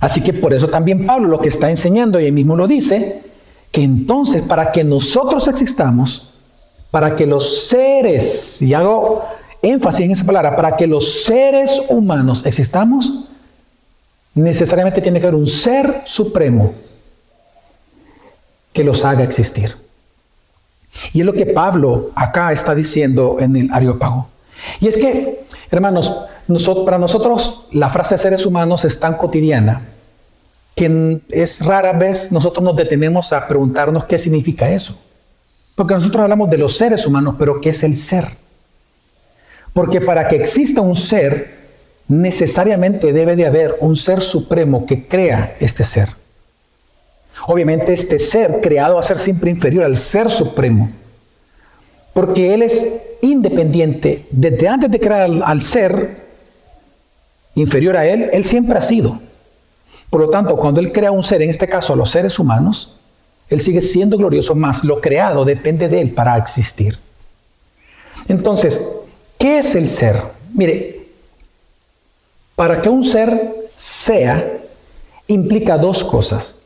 Así 0.00 0.22
que 0.22 0.32
por 0.32 0.52
eso 0.54 0.68
también 0.68 1.06
Pablo 1.06 1.28
lo 1.28 1.38
que 1.38 1.50
está 1.50 1.70
enseñando, 1.70 2.18
y 2.18 2.26
él 2.26 2.32
mismo 2.32 2.56
lo 2.56 2.66
dice, 2.66 3.22
que 3.70 3.82
entonces 3.82 4.42
para 4.42 4.72
que 4.72 4.84
nosotros 4.84 5.48
existamos, 5.48 6.32
para 6.90 7.14
que 7.14 7.26
los 7.26 7.68
seres, 7.68 8.60
y 8.62 8.72
hago 8.72 9.24
énfasis 9.62 10.04
en 10.04 10.10
esa 10.12 10.24
palabra, 10.24 10.56
para 10.56 10.76
que 10.76 10.86
los 10.86 11.24
seres 11.24 11.82
humanos 11.88 12.44
existamos, 12.46 13.24
necesariamente 14.34 15.00
tiene 15.00 15.20
que 15.20 15.26
haber 15.26 15.38
un 15.38 15.46
ser 15.46 16.02
supremo 16.04 16.74
que 18.74 18.84
los 18.84 19.04
haga 19.06 19.24
existir. 19.24 19.76
Y 21.14 21.20
es 21.20 21.26
lo 21.26 21.32
que 21.32 21.46
Pablo 21.46 22.10
acá 22.14 22.52
está 22.52 22.74
diciendo 22.74 23.36
en 23.40 23.56
el 23.56 23.72
Areópago. 23.72 24.28
Y 24.80 24.88
es 24.88 24.98
que, 24.98 25.46
hermanos, 25.70 26.12
para 26.84 26.98
nosotros 26.98 27.66
la 27.72 27.88
frase 27.88 28.18
seres 28.18 28.44
humanos 28.44 28.84
es 28.84 29.00
tan 29.00 29.16
cotidiana 29.16 29.80
que 30.74 31.20
es 31.30 31.64
rara 31.64 31.92
vez 31.92 32.32
nosotros 32.32 32.62
nos 32.64 32.76
detenemos 32.76 33.32
a 33.32 33.46
preguntarnos 33.46 34.04
qué 34.04 34.18
significa 34.18 34.70
eso. 34.70 34.98
Porque 35.74 35.94
nosotros 35.94 36.22
hablamos 36.22 36.50
de 36.50 36.58
los 36.58 36.76
seres 36.76 37.06
humanos, 37.06 37.36
pero 37.38 37.60
¿qué 37.60 37.70
es 37.70 37.82
el 37.82 37.96
ser? 37.96 38.26
Porque 39.72 40.00
para 40.00 40.28
que 40.28 40.36
exista 40.36 40.80
un 40.80 40.96
ser, 40.96 41.64
necesariamente 42.08 43.12
debe 43.12 43.36
de 43.36 43.46
haber 43.46 43.76
un 43.80 43.96
ser 43.96 44.20
supremo 44.20 44.86
que 44.86 45.06
crea 45.06 45.56
este 45.60 45.84
ser. 45.84 46.08
Obviamente 47.46 47.92
este 47.92 48.18
ser 48.18 48.60
creado 48.60 48.94
va 48.94 49.00
a 49.00 49.04
ser 49.04 49.18
siempre 49.18 49.50
inferior 49.50 49.84
al 49.84 49.98
ser 49.98 50.30
supremo, 50.30 50.90
porque 52.12 52.54
Él 52.54 52.62
es 52.62 53.02
independiente. 53.20 54.26
Desde 54.30 54.68
antes 54.68 54.90
de 54.90 55.00
crear 55.00 55.30
al 55.44 55.62
ser 55.62 56.24
inferior 57.54 57.96
a 57.96 58.06
Él, 58.06 58.30
Él 58.32 58.44
siempre 58.44 58.78
ha 58.78 58.80
sido. 58.80 59.20
Por 60.08 60.20
lo 60.22 60.30
tanto, 60.30 60.56
cuando 60.56 60.80
Él 60.80 60.92
crea 60.92 61.10
un 61.10 61.22
ser, 61.22 61.42
en 61.42 61.50
este 61.50 61.68
caso 61.68 61.92
a 61.92 61.96
los 61.96 62.10
seres 62.10 62.38
humanos, 62.38 62.96
Él 63.50 63.60
sigue 63.60 63.82
siendo 63.82 64.16
glorioso, 64.16 64.54
más 64.54 64.84
lo 64.84 65.00
creado 65.00 65.44
depende 65.44 65.88
de 65.88 66.00
Él 66.00 66.14
para 66.14 66.38
existir. 66.38 66.98
Entonces, 68.26 68.88
¿qué 69.38 69.58
es 69.58 69.74
el 69.74 69.88
ser? 69.88 70.22
Mire, 70.54 71.08
para 72.56 72.80
que 72.80 72.88
un 72.88 73.04
ser 73.04 73.68
sea, 73.76 74.60
implica 75.26 75.76
dos 75.76 76.04
cosas. 76.04 76.58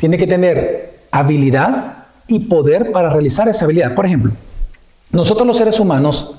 Tiene 0.00 0.18
que 0.18 0.26
tener 0.26 0.98
habilidad 1.12 2.06
y 2.26 2.40
poder 2.40 2.90
para 2.90 3.10
realizar 3.10 3.48
esa 3.48 3.66
habilidad. 3.66 3.94
Por 3.94 4.06
ejemplo, 4.06 4.32
nosotros 5.12 5.46
los 5.46 5.56
seres 5.56 5.78
humanos 5.78 6.34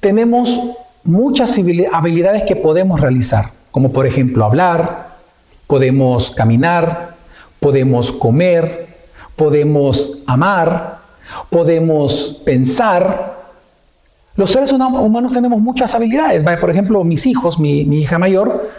tenemos 0.00 0.58
muchas 1.04 1.58
habilidades 1.92 2.44
que 2.44 2.56
podemos 2.56 3.00
realizar 3.00 3.50
como 3.76 3.92
por 3.92 4.06
ejemplo 4.06 4.42
hablar, 4.42 5.08
podemos 5.66 6.30
caminar, 6.30 7.14
podemos 7.60 8.10
comer, 8.10 8.86
podemos 9.36 10.20
amar, 10.26 11.00
podemos 11.50 12.40
pensar. 12.42 13.36
Los 14.34 14.48
seres 14.48 14.72
humanos 14.72 15.30
tenemos 15.30 15.60
muchas 15.60 15.94
habilidades. 15.94 16.42
Por 16.58 16.70
ejemplo, 16.70 17.04
mis 17.04 17.26
hijos, 17.26 17.58
mi, 17.58 17.82
hija 17.82 18.18
mayor, 18.18 18.70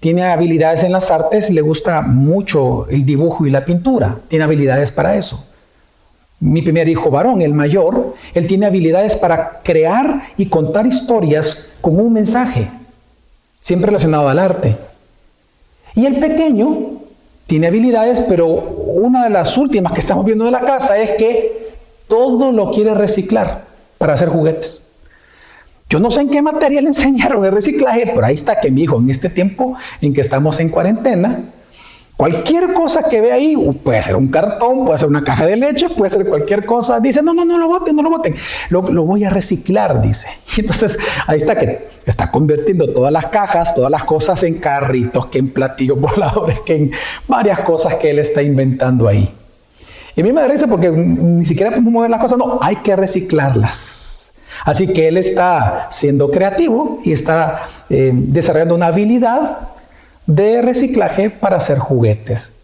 tiene 0.00 0.24
habilidades 0.24 0.82
en 0.82 0.92
las 0.92 1.10
artes, 1.10 1.50
le 1.50 1.60
gusta 1.60 2.00
mucho 2.00 2.88
el 2.88 3.04
dibujo 3.04 3.46
y 3.46 3.50
la 3.50 3.64
pintura, 3.64 4.16
tiene 4.28 4.44
habilidades 4.44 4.90
para 4.90 5.16
eso. 5.16 5.44
Mi 6.40 6.62
primer 6.62 6.88
hijo 6.88 7.10
varón, 7.10 7.42
el 7.42 7.52
mayor, 7.52 8.14
él 8.32 8.46
tiene 8.46 8.64
habilidades 8.64 9.14
para 9.14 9.60
crear 9.62 10.22
y 10.38 10.46
contar 10.46 10.86
historias 10.86 11.72
con 11.82 12.00
un 12.00 12.14
mensaje 12.14 12.70
siempre 13.60 13.88
relacionado 13.88 14.28
al 14.28 14.38
arte. 14.38 14.76
Y 15.94 16.06
el 16.06 16.16
pequeño 16.16 17.00
tiene 17.46 17.66
habilidades, 17.66 18.22
pero 18.22 18.46
una 18.46 19.24
de 19.24 19.30
las 19.30 19.58
últimas 19.58 19.92
que 19.92 20.00
estamos 20.00 20.24
viendo 20.24 20.46
de 20.46 20.50
la 20.50 20.60
casa 20.60 20.96
es 20.98 21.10
que 21.12 21.74
todo 22.08 22.52
lo 22.52 22.70
quiere 22.70 22.94
reciclar 22.94 23.64
para 23.98 24.14
hacer 24.14 24.28
juguetes. 24.28 24.82
Yo 25.90 26.00
no 26.00 26.10
sé 26.10 26.22
en 26.22 26.30
qué 26.30 26.40
materia 26.40 26.80
le 26.80 26.88
enseñaron 26.88 27.44
el 27.44 27.52
reciclaje, 27.52 28.10
pero 28.14 28.24
ahí 28.24 28.34
está 28.34 28.60
que 28.60 28.70
mi 28.70 28.82
hijo 28.82 28.98
en 28.98 29.10
este 29.10 29.28
tiempo 29.28 29.76
en 30.00 30.14
que 30.14 30.20
estamos 30.20 30.60
en 30.60 30.68
cuarentena, 30.68 31.40
Cualquier 32.20 32.74
cosa 32.74 33.08
que 33.08 33.18
ve 33.22 33.32
ahí, 33.32 33.56
puede 33.82 34.02
ser 34.02 34.14
un 34.14 34.28
cartón, 34.28 34.84
puede 34.84 34.98
ser 34.98 35.08
una 35.08 35.24
caja 35.24 35.46
de 35.46 35.56
leche, 35.56 35.88
puede 35.88 36.10
ser 36.10 36.26
cualquier 36.26 36.66
cosa. 36.66 37.00
Dice, 37.00 37.22
no, 37.22 37.32
no, 37.32 37.46
no 37.46 37.56
lo 37.56 37.66
boten, 37.66 37.96
no 37.96 38.02
lo 38.02 38.10
boten. 38.10 38.34
Lo, 38.68 38.82
voy 38.82 39.24
a 39.24 39.30
reciclar, 39.30 40.02
dice. 40.02 40.28
Y 40.54 40.60
entonces 40.60 40.98
ahí 41.26 41.38
está 41.38 41.56
que 41.56 41.88
está 42.04 42.30
convirtiendo 42.30 42.92
todas 42.92 43.10
las 43.10 43.24
cajas, 43.28 43.74
todas 43.74 43.90
las 43.90 44.04
cosas 44.04 44.42
en 44.42 44.58
carritos, 44.58 45.28
que 45.28 45.38
en 45.38 45.48
platillos 45.48 45.98
voladores, 46.14 46.60
que 46.60 46.74
en 46.74 46.90
varias 47.26 47.60
cosas 47.60 47.94
que 47.94 48.10
él 48.10 48.18
está 48.18 48.42
inventando 48.42 49.08
ahí. 49.08 49.32
Y 50.14 50.20
a 50.20 50.22
mí 50.22 50.30
me 50.30 50.42
parece 50.42 50.68
porque 50.68 50.90
ni 50.90 51.46
siquiera 51.46 51.70
podemos 51.70 51.90
mover 51.90 52.10
las 52.10 52.20
cosas, 52.20 52.36
no, 52.36 52.58
hay 52.60 52.76
que 52.76 52.96
reciclarlas. 52.96 54.19
Así 54.64 54.86
que 54.88 55.08
él 55.08 55.16
está 55.16 55.88
siendo 55.90 56.30
creativo 56.30 57.00
y 57.04 57.12
está 57.12 57.68
eh, 57.88 58.12
desarrollando 58.14 58.74
una 58.74 58.88
habilidad 58.88 59.68
de 60.26 60.62
reciclaje 60.62 61.30
para 61.30 61.56
hacer 61.56 61.78
juguetes. 61.78 62.54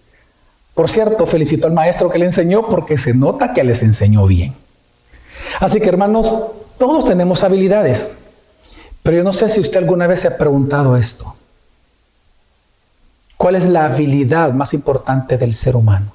Por 0.74 0.90
cierto, 0.90 1.24
felicito 1.24 1.66
al 1.66 1.72
maestro 1.72 2.10
que 2.10 2.18
le 2.18 2.26
enseñó 2.26 2.68
porque 2.68 2.98
se 2.98 3.14
nota 3.14 3.54
que 3.54 3.64
les 3.64 3.82
enseñó 3.82 4.26
bien. 4.26 4.54
Así 5.58 5.80
que 5.80 5.88
hermanos, 5.88 6.32
todos 6.78 7.06
tenemos 7.06 7.42
habilidades, 7.42 8.10
pero 9.02 9.16
yo 9.16 9.24
no 9.24 9.32
sé 9.32 9.48
si 9.48 9.60
usted 9.60 9.78
alguna 9.78 10.06
vez 10.06 10.20
se 10.20 10.28
ha 10.28 10.36
preguntado 10.36 10.96
esto. 10.96 11.34
¿Cuál 13.36 13.56
es 13.56 13.66
la 13.66 13.86
habilidad 13.86 14.52
más 14.52 14.74
importante 14.74 15.38
del 15.38 15.54
ser 15.54 15.76
humano? 15.76 16.12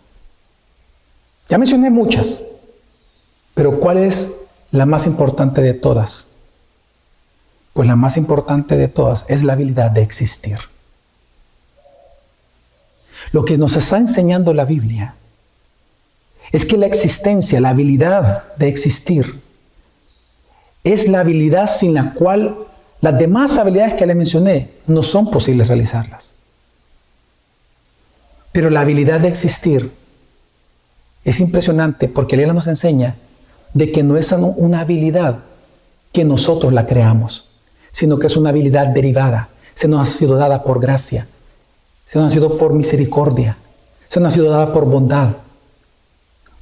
Ya 1.49 1.57
mencioné 1.57 1.89
muchas, 1.89 2.41
pero 3.53 3.79
¿cuál 3.79 3.97
es 3.97 4.31
la 4.71 4.85
más 4.85 5.05
importante 5.05 5.61
de 5.61 5.73
todas? 5.73 6.27
Pues 7.73 7.87
la 7.87 7.95
más 7.95 8.17
importante 8.17 8.77
de 8.77 8.87
todas 8.87 9.25
es 9.29 9.43
la 9.43 9.53
habilidad 9.53 9.91
de 9.91 10.01
existir. 10.01 10.57
Lo 13.31 13.45
que 13.45 13.57
nos 13.57 13.75
está 13.75 13.97
enseñando 13.97 14.53
la 14.53 14.65
Biblia 14.65 15.15
es 16.51 16.65
que 16.65 16.77
la 16.77 16.85
existencia, 16.85 17.61
la 17.61 17.69
habilidad 17.69 18.55
de 18.55 18.67
existir, 18.67 19.39
es 20.83 21.07
la 21.07 21.21
habilidad 21.21 21.67
sin 21.67 21.93
la 21.93 22.13
cual 22.13 22.57
las 22.99 23.17
demás 23.17 23.57
habilidades 23.57 23.93
que 23.93 24.05
le 24.05 24.15
mencioné 24.15 24.69
no 24.87 25.03
son 25.03 25.29
posibles 25.31 25.67
realizarlas. 25.67 26.35
Pero 28.51 28.69
la 28.69 28.81
habilidad 28.81 29.21
de 29.21 29.29
existir 29.29 29.91
es 31.23 31.39
impresionante 31.39 32.07
porque 32.07 32.35
la 32.35 32.51
nos 32.53 32.67
enseña 32.67 33.15
de 33.73 33.91
que 33.91 34.03
no 34.03 34.17
es 34.17 34.31
una 34.31 34.81
habilidad 34.81 35.39
que 36.11 36.25
nosotros 36.25 36.73
la 36.73 36.85
creamos, 36.85 37.47
sino 37.91 38.19
que 38.19 38.27
es 38.27 38.37
una 38.37 38.49
habilidad 38.49 38.87
derivada, 38.87 39.49
se 39.75 39.87
nos 39.87 40.07
ha 40.07 40.11
sido 40.11 40.35
dada 40.35 40.63
por 40.63 40.79
gracia, 40.79 41.27
se 42.05 42.19
nos 42.19 42.27
ha 42.27 42.31
sido 42.31 42.57
por 42.57 42.73
misericordia, 42.73 43.57
se 44.09 44.19
nos 44.19 44.29
ha 44.29 44.35
sido 44.35 44.51
dada 44.51 44.73
por 44.73 44.85
bondad. 44.85 45.35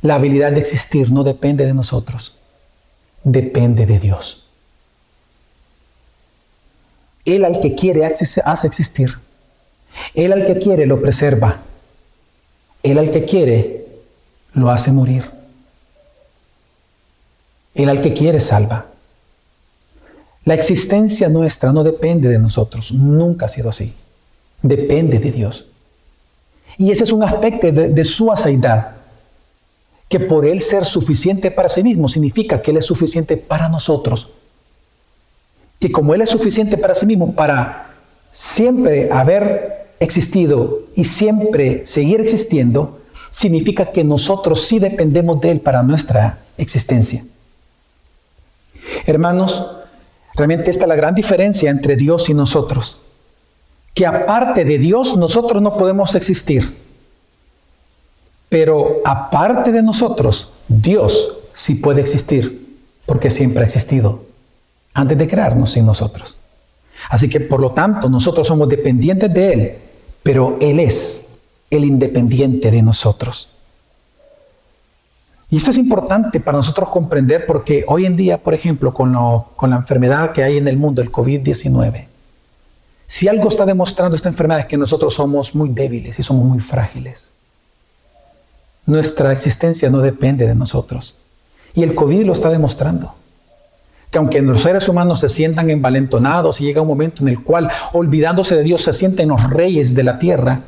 La 0.01 0.15
habilidad 0.15 0.51
de 0.51 0.59
existir 0.59 1.11
no 1.11 1.23
depende 1.23 1.65
de 1.65 1.73
nosotros, 1.73 2.35
depende 3.23 3.85
de 3.85 3.99
Dios. 3.99 4.45
Él 7.25 7.45
al 7.45 7.59
que 7.59 7.75
quiere 7.75 8.05
hace 8.05 8.67
existir. 8.67 9.17
Él 10.13 10.33
al 10.33 10.45
que 10.45 10.57
quiere 10.57 10.85
lo 10.85 11.01
preserva. 11.01 11.61
Él 12.83 12.97
al 12.97 13.11
que 13.11 13.25
quiere 13.25 13.85
lo 14.53 14.71
hace 14.71 14.91
morir. 14.91 15.38
Él 17.75 17.89
al 17.89 18.01
que 18.01 18.13
quiere 18.13 18.39
salva. 18.39 18.85
La 20.45 20.53
existencia 20.53 21.29
nuestra 21.29 21.71
no 21.71 21.83
depende 21.83 22.29
de 22.29 22.39
nosotros, 22.39 22.91
nunca 22.91 23.45
ha 23.45 23.49
sido 23.49 23.69
así 23.69 23.93
depende 24.61 25.19
de 25.19 25.31
Dios. 25.31 25.71
Y 26.77 26.91
ese 26.91 27.03
es 27.03 27.11
un 27.11 27.23
aspecto 27.23 27.71
de, 27.71 28.05
su 28.05 28.31
aceidad, 28.31 28.95
que 30.07 30.19
por 30.19 30.45
Él 30.45 30.61
ser 30.61 30.85
suficiente 30.85 31.51
para 31.51 31.69
sí 31.69 31.83
mismo 31.83 32.07
significa 32.07 32.61
que 32.61 32.71
Él 32.71 32.77
es 32.77 32.85
suficiente 32.85 33.37
para 33.37 33.69
nosotros. 33.69 34.29
Que 35.79 35.91
como 35.91 36.13
Él 36.13 36.21
es 36.21 36.29
suficiente 36.29 36.77
para 36.77 36.95
sí 36.95 37.05
mismo, 37.05 37.33
para 37.33 37.91
siempre 38.31 39.09
haber 39.11 39.87
existido 39.99 40.83
y 40.95 41.03
siempre 41.03 41.85
seguir 41.85 42.21
existiendo, 42.21 42.99
significa 43.29 43.91
que 43.91 44.03
nosotros 44.03 44.61
sí 44.61 44.79
dependemos 44.79 45.41
de 45.41 45.51
Él 45.51 45.59
para 45.59 45.83
nuestra 45.83 46.39
existencia. 46.57 47.25
Hermanos, 49.05 49.71
realmente 50.35 50.71
esta 50.71 50.85
es 50.85 50.89
la 50.89 50.95
gran 50.95 51.15
diferencia 51.15 51.69
entre 51.69 51.95
Dios 51.95 52.29
y 52.29 52.33
nosotros 52.33 52.99
que 53.93 54.05
aparte 54.05 54.63
de 54.63 54.77
Dios 54.77 55.17
nosotros 55.17 55.61
no 55.61 55.75
podemos 55.77 56.15
existir. 56.15 56.77
Pero 58.47 59.01
aparte 59.03 59.73
de 59.73 59.83
nosotros, 59.83 60.53
Dios 60.69 61.37
sí 61.53 61.75
puede 61.75 61.99
existir, 61.99 62.77
porque 63.05 63.29
siempre 63.29 63.61
ha 63.61 63.65
existido, 63.65 64.23
antes 64.93 65.17
de 65.17 65.27
crearnos 65.27 65.71
sin 65.71 65.85
nosotros. 65.85 66.37
Así 67.09 67.29
que 67.29 67.41
por 67.41 67.59
lo 67.59 67.71
tanto 67.71 68.07
nosotros 68.07 68.47
somos 68.47 68.69
dependientes 68.69 69.33
de 69.33 69.53
Él, 69.53 69.77
pero 70.23 70.57
Él 70.61 70.79
es 70.79 71.37
el 71.69 71.83
independiente 71.83 72.71
de 72.71 72.81
nosotros. 72.81 73.49
Y 75.51 75.57
esto 75.57 75.71
es 75.71 75.77
importante 75.77 76.39
para 76.39 76.57
nosotros 76.57 76.89
comprender 76.89 77.45
porque 77.45 77.83
hoy 77.87 78.05
en 78.05 78.15
día, 78.15 78.37
por 78.37 78.53
ejemplo, 78.53 78.93
con, 78.93 79.11
la 79.11 79.75
enfermedad 79.75 80.31
que 80.31 80.43
hay 80.43 80.57
en 80.57 80.67
el 80.67 80.77
mundo, 80.77 81.01
el 81.01 81.11
COVID-19, 81.11 82.05
si 83.07 83.27
algo 83.27 83.49
está 83.49 83.65
demostrando 83.65 84.15
esta 84.15 84.29
enfermedad 84.29 84.59
es 84.59 84.65
que 84.67 84.77
nosotros 84.77 85.15
somos 85.15 85.55
muy 85.55 85.69
débiles 85.69 86.19
y 86.19 86.23
somos 86.23 86.45
muy 86.45 86.59
frágiles. 86.59 87.33
Nuestra 88.85 89.31
existencia 89.31 89.89
no 89.89 89.99
depende 89.99 90.45
de 90.45 90.53
nosotros. 90.53 91.17
Y 91.73 91.81
el 91.81 91.95
COVID 91.95 92.25
lo 92.25 92.33
está 92.33 92.49
demostrando. 92.49 93.15
Que 94.11 94.19
aunque 94.19 94.41
los 94.41 94.61
seres 94.61 94.87
humanos 94.87 95.19
se 95.19 95.29
sientan 95.29 95.71
envalentonados 95.71 96.61
y 96.61 96.65
llega 96.65 96.81
un 96.81 96.87
momento 96.87 97.23
en 97.23 97.29
el 97.29 97.43
cual, 97.43 97.69
olvidándose 97.93 98.55
de 98.55 98.63
Dios, 98.63 98.83
se 98.83 98.93
sienten 98.93 99.29
los 99.29 99.49
reyes 99.49 99.95
de 99.95 100.03
la 100.03 100.19
tierra, 100.19 100.61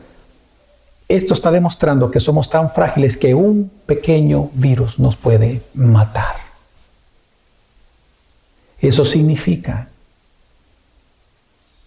esto 1.16 1.34
está 1.34 1.52
demostrando 1.52 2.10
que 2.10 2.20
somos 2.20 2.50
tan 2.50 2.72
frágiles 2.72 3.18
que 3.18 3.34
un 3.34 3.72
pequeño 3.86 4.50
virus 4.54 5.00
nos 5.00 5.16
puede 5.16 5.62
matar. 5.74 6.36
Eso 8.80 9.06
significa 9.06 9.90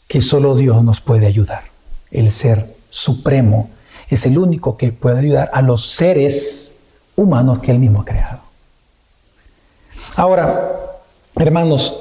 que 0.07 0.21
solo 0.21 0.55
Dios 0.55 0.85
nos 0.85 1.01
puede 1.01 1.27
ayudar. 1.27 1.65
El 2.11 2.31
ser 2.31 2.77
supremo 2.91 3.71
es 4.09 4.27
el 4.27 4.39
único 4.39 4.77
que 4.77 4.93
puede 4.93 5.19
ayudar 5.19 5.51
a 5.53 5.63
los 5.63 5.87
seres 5.87 6.75
humanos 7.17 7.61
que 7.61 7.73
Él 7.73 7.79
mismo 7.79 8.03
ha 8.03 8.05
creado. 8.05 8.41
Ahora, 10.17 11.01
hermanos, 11.37 11.97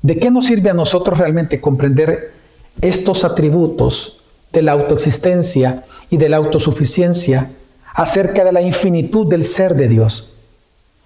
¿de 0.00 0.18
qué 0.18 0.30
nos 0.30 0.46
sirve 0.46 0.70
a 0.70 0.74
nosotros 0.74 1.18
realmente 1.18 1.60
comprender 1.60 2.32
estos 2.80 3.24
atributos 3.24 4.23
de 4.54 4.62
la 4.62 4.72
autoexistencia 4.72 5.84
y 6.08 6.16
de 6.16 6.30
la 6.30 6.38
autosuficiencia 6.38 7.50
acerca 7.94 8.44
de 8.44 8.52
la 8.52 8.62
infinitud 8.62 9.26
del 9.26 9.44
ser 9.44 9.74
de 9.74 9.88
Dios? 9.88 10.36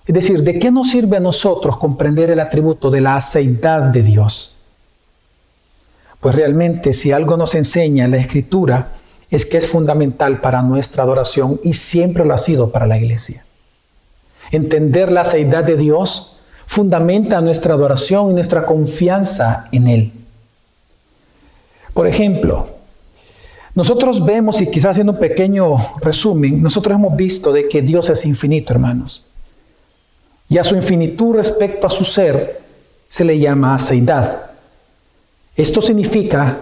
Es 0.07 0.15
decir, 0.15 0.43
¿de 0.43 0.59
qué 0.59 0.71
nos 0.71 0.91
sirve 0.91 1.17
a 1.17 1.21
nosotros 1.21 1.77
comprender 1.77 2.31
el 2.31 2.41
atributo 2.41 2.91
de 2.91 3.01
la 3.01 3.17
aceidad 3.17 3.83
de 3.83 4.03
Dios? 4.03 4.57
Pues 6.21 6.35
realmente 6.35 6.93
si 6.93 7.13
algo 7.13 7.37
nos 7.37 7.55
enseña 7.55 8.09
la 8.09 8.17
escritura 8.17 8.93
es 9.31 9.45
que 9.45 9.59
es 9.59 9.67
fundamental 9.69 10.41
para 10.41 10.63
nuestra 10.63 11.03
adoración 11.03 11.61
y 11.63 11.75
siempre 11.75 12.25
lo 12.25 12.35
ha 12.35 12.39
sido 12.39 12.71
para 12.71 12.87
la 12.87 12.97
iglesia. 12.97 13.45
Entender 14.51 15.13
la 15.13 15.25
seidad 15.25 15.65
de 15.65 15.77
Dios 15.77 16.39
fundamenta 16.67 17.41
nuestra 17.41 17.75
adoración 17.75 18.31
y 18.31 18.35
nuestra 18.35 18.65
confianza 18.65 19.69
en 19.73 19.89
Él. 19.89 20.13
Por 21.93 22.07
ejemplo, 22.07 22.78
nosotros 23.79 24.25
vemos, 24.25 24.61
y 24.61 24.69
quizás 24.69 24.91
haciendo 24.91 25.13
un 25.13 25.21
pequeño 25.21 25.77
resumen, 26.01 26.61
nosotros 26.61 26.97
hemos 26.97 27.15
visto 27.15 27.53
de 27.53 27.69
que 27.69 27.81
Dios 27.81 28.11
es 28.11 28.27
infinito, 28.27 28.73
hermanos. 28.73 29.25
Y 30.49 30.59
a 30.59 30.65
su 30.65 30.75
infinitud 30.75 31.37
respecto 31.37 31.87
a 31.87 31.91
su 31.91 32.05
ser 32.05 32.61
se 33.07 33.25
le 33.25 33.39
llama 33.39 33.77
aceidad. 33.77 34.51
Esto 35.55 35.81
significa, 35.81 36.61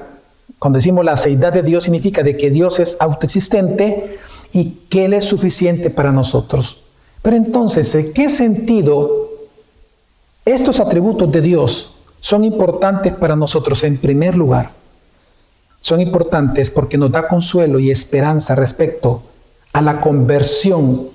cuando 0.58 0.76
decimos 0.76 1.06
la 1.06 1.12
aceidad 1.12 1.54
de 1.54 1.62
Dios, 1.62 1.84
significa 1.84 2.22
de 2.22 2.36
que 2.36 2.50
Dios 2.50 2.80
es 2.80 2.98
autoexistente 3.00 4.18
y 4.52 4.72
que 4.90 5.06
Él 5.06 5.14
es 5.14 5.24
suficiente 5.24 5.88
para 5.88 6.12
nosotros. 6.12 6.82
Pero 7.22 7.38
entonces, 7.38 7.94
¿en 7.94 8.12
qué 8.12 8.28
sentido 8.28 9.30
estos 10.44 10.80
atributos 10.80 11.32
de 11.32 11.40
Dios 11.40 11.94
son 12.20 12.44
importantes 12.44 13.14
para 13.14 13.36
nosotros? 13.36 13.84
En 13.84 13.96
primer 13.96 14.36
lugar, 14.36 14.72
son 15.78 16.00
importantes 16.00 16.70
porque 16.70 16.98
nos 16.98 17.12
da 17.12 17.28
consuelo 17.28 17.78
y 17.78 17.90
esperanza 17.90 18.54
respecto 18.54 19.22
a 19.72 19.82
la 19.82 20.00
conversión 20.00 21.08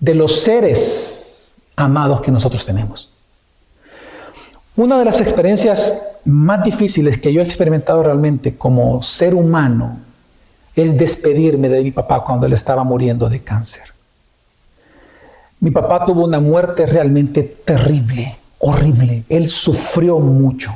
de 0.00 0.14
los 0.14 0.40
seres 0.40 1.56
amados 1.76 2.20
que 2.20 2.30
nosotros 2.30 2.64
tenemos. 2.64 3.10
Una 4.76 4.98
de 4.98 5.04
las 5.04 5.20
experiencias 5.20 6.02
más 6.24 6.64
difíciles 6.64 7.18
que 7.18 7.32
yo 7.32 7.40
he 7.40 7.44
experimentado 7.44 8.02
realmente 8.02 8.56
como 8.56 9.02
ser 9.02 9.34
humano 9.34 9.98
es 10.74 10.98
despedirme 10.98 11.68
de 11.68 11.82
mi 11.82 11.90
papá 11.92 12.24
cuando 12.24 12.46
él 12.46 12.52
estaba 12.52 12.82
muriendo 12.82 13.28
de 13.28 13.42
cáncer. 13.42 13.84
Mi 15.60 15.70
papá 15.70 16.04
tuvo 16.04 16.24
una 16.24 16.40
muerte 16.40 16.86
realmente 16.86 17.42
terrible, 17.42 18.36
horrible. 18.58 19.24
Él 19.28 19.48
sufrió 19.48 20.18
mucho. 20.18 20.72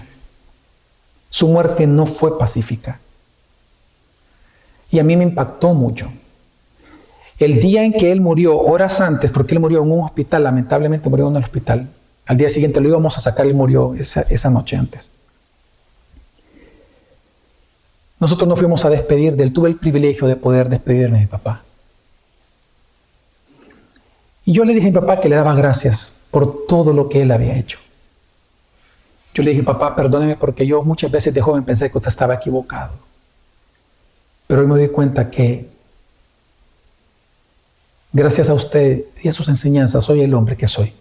Su 1.29 1.49
muerte 1.49 1.87
no 1.87 2.07
fue 2.07 2.39
pacífica. 2.39 3.01
Y 4.91 4.99
a 4.99 5.05
mí 5.05 5.17
me 5.17 5.25
impactó 5.25 5.75
mucho. 5.75 6.11
El 7.39 7.61
día 7.61 7.85
en 7.85 7.93
que 7.93 8.11
él 8.11 8.21
murió, 8.21 8.59
horas 8.59 9.01
antes, 9.01 9.31
porque 9.31 9.55
él 9.55 9.61
murió 9.61 9.83
en 9.83 9.93
un 9.93 10.05
hospital, 10.05 10.43
lamentablemente 10.45 11.09
murió 11.09 11.27
en 11.29 11.37
un 11.37 11.43
hospital, 11.43 11.89
al 12.27 12.37
día 12.37 12.51
siguiente 12.51 12.81
lo 12.81 12.89
íbamos 12.89 13.17
a 13.17 13.21
sacar 13.21 13.47
y 13.47 13.53
murió 13.55 13.95
esa, 13.95 14.51
noche 14.51 14.77
antes. 14.77 15.11
nosotros 18.21 18.49
nos 18.49 18.59
fuimos 18.59 18.85
a 18.85 18.91
despedir 18.91 19.37
de 19.37 19.45
él. 19.45 19.53
Tuve 19.53 19.69
el 19.69 19.77
privilegio 19.77 20.27
de 20.27 20.37
poder 20.37 20.69
despedirme 20.69 21.19
de 21.19 21.25
mi 21.25 21.27
papá. 21.27 21.63
Y 24.45 24.53
yo 24.53 24.65
le 24.65 24.75
dije 24.75 24.89
a 24.89 24.91
mi 24.91 24.95
papá 24.95 25.21
que 25.21 25.29
le 25.29 25.37
daba 25.37 25.55
gracias 25.55 26.21
por 26.31 26.67
todo 26.67 26.93
lo 26.93 27.09
que 27.09 27.23
él 27.23 27.31
había 27.31 27.57
hecho. 27.57 27.79
Yo 29.33 29.43
le 29.43 29.51
dije, 29.51 29.63
papá, 29.63 29.95
perdóneme 29.95 30.37
porque 30.37 30.67
yo 30.67 30.83
muchas 30.83 31.11
veces 31.11 31.33
de 31.33 31.41
joven 31.41 31.65
pensé 31.65 31.91
que 31.91 31.97
usted 31.97 32.09
estaba 32.09 32.35
equivocado. 32.35 32.93
Pero 34.49 34.63
hoy 34.63 34.67
me 34.67 34.75
doy 34.77 34.89
cuenta 34.89 35.31
que 35.31 35.69
gracias 38.13 38.49
a 38.49 38.55
usted 38.55 39.05
y 39.23 39.29
a 39.29 39.33
sus 39.33 39.49
enseñanzas 39.49 40.05
soy 40.05 40.23
el 40.23 40.35
hombre 40.35 40.57
que 40.57 40.67
soy. 40.67 40.93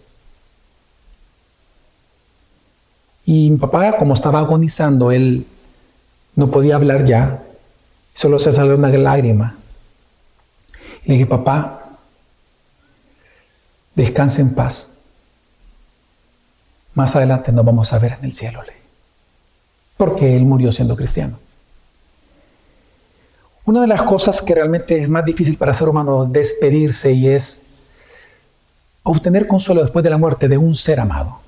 Y 3.24 3.50
mi 3.50 3.56
papá, 3.56 3.96
como 3.96 4.14
estaba 4.14 4.38
agonizando, 4.38 5.10
él 5.10 5.46
no 6.36 6.50
podía 6.50 6.76
hablar 6.76 7.04
ya, 7.04 7.42
solo 8.14 8.38
se 8.38 8.52
salió 8.52 8.74
una 8.74 8.88
lágrima. 8.88 9.56
Le 11.04 11.14
dije, 11.14 11.26
papá, 11.26 11.88
descanse 13.94 14.42
en 14.42 14.54
paz. 14.54 14.94
Más 16.92 17.16
adelante 17.16 17.50
nos 17.50 17.64
vamos 17.64 17.92
a 17.94 17.98
ver 17.98 18.12
en 18.18 18.26
el 18.26 18.34
cielo, 18.34 18.62
porque 19.96 20.36
él 20.36 20.44
murió 20.44 20.70
siendo 20.70 20.96
cristiano. 20.96 21.38
Una 23.68 23.82
de 23.82 23.86
las 23.86 24.02
cosas 24.04 24.40
que 24.40 24.54
realmente 24.54 24.96
es 24.96 25.10
más 25.10 25.26
difícil 25.26 25.58
para 25.58 25.74
ser 25.74 25.90
humano 25.90 26.24
despedirse 26.24 27.12
y 27.12 27.28
es 27.28 27.66
obtener 29.02 29.46
consuelo 29.46 29.82
después 29.82 30.02
de 30.02 30.08
la 30.08 30.16
muerte 30.16 30.48
de 30.48 30.56
un 30.56 30.74
ser 30.74 30.98
amado. 30.98 31.40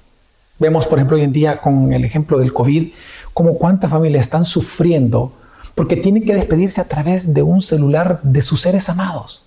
Vemos, 0.59 0.87
por 0.87 0.99
ejemplo, 0.99 1.17
hoy 1.17 1.23
en 1.23 1.33
día 1.33 1.63
con 1.63 1.95
el 1.95 2.05
ejemplo 2.05 2.39
del 2.39 2.53
COVID, 2.53 2.91
como 3.33 3.55
cuántas 3.55 3.91
familias 3.91 4.27
están 4.27 4.45
sufriendo 4.45 5.33
porque 5.75 5.97
tienen 5.97 6.23
que 6.23 6.35
despedirse 6.35 6.83
a 6.83 6.89
través 6.89 7.33
de 7.33 7.43
un 7.43 7.63
celular 7.63 8.21
de 8.23 8.43
sus 8.43 8.61
seres 8.61 8.91
amados. 8.91 9.47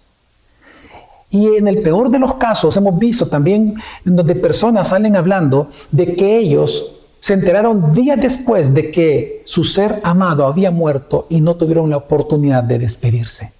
Y 1.29 1.45
en 1.55 1.67
el 1.67 1.83
peor 1.83 2.09
de 2.09 2.17
los 2.17 2.33
casos 2.33 2.75
hemos 2.75 2.97
visto 2.97 3.29
también 3.29 3.75
donde 4.03 4.33
personas 4.33 4.87
salen 4.87 5.15
hablando 5.15 5.69
de 5.91 6.15
que 6.15 6.37
ellos 6.39 7.02
se 7.23 7.33
enteraron 7.33 7.93
días 7.93 8.19
después 8.19 8.73
de 8.73 8.91
que 8.91 9.43
su 9.45 9.63
ser 9.63 10.01
amado 10.03 10.45
había 10.45 10.71
muerto 10.71 11.25
y 11.29 11.39
no 11.39 11.55
tuvieron 11.55 11.89
la 11.89 11.95
oportunidad 11.95 12.63
de 12.63 12.79
despedirse. 12.79 13.53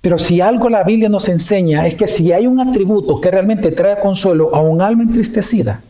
Pero 0.00 0.18
si 0.18 0.40
algo 0.40 0.68
la 0.68 0.82
Biblia 0.82 1.08
nos 1.08 1.28
enseña 1.28 1.86
es 1.86 1.94
que 1.94 2.08
si 2.08 2.32
hay 2.32 2.48
un 2.48 2.58
atributo 2.58 3.20
que 3.20 3.30
realmente 3.30 3.70
trae 3.70 4.00
consuelo 4.00 4.52
a 4.56 4.60
un 4.60 4.82
alma 4.82 5.04
entristecida, 5.04 5.82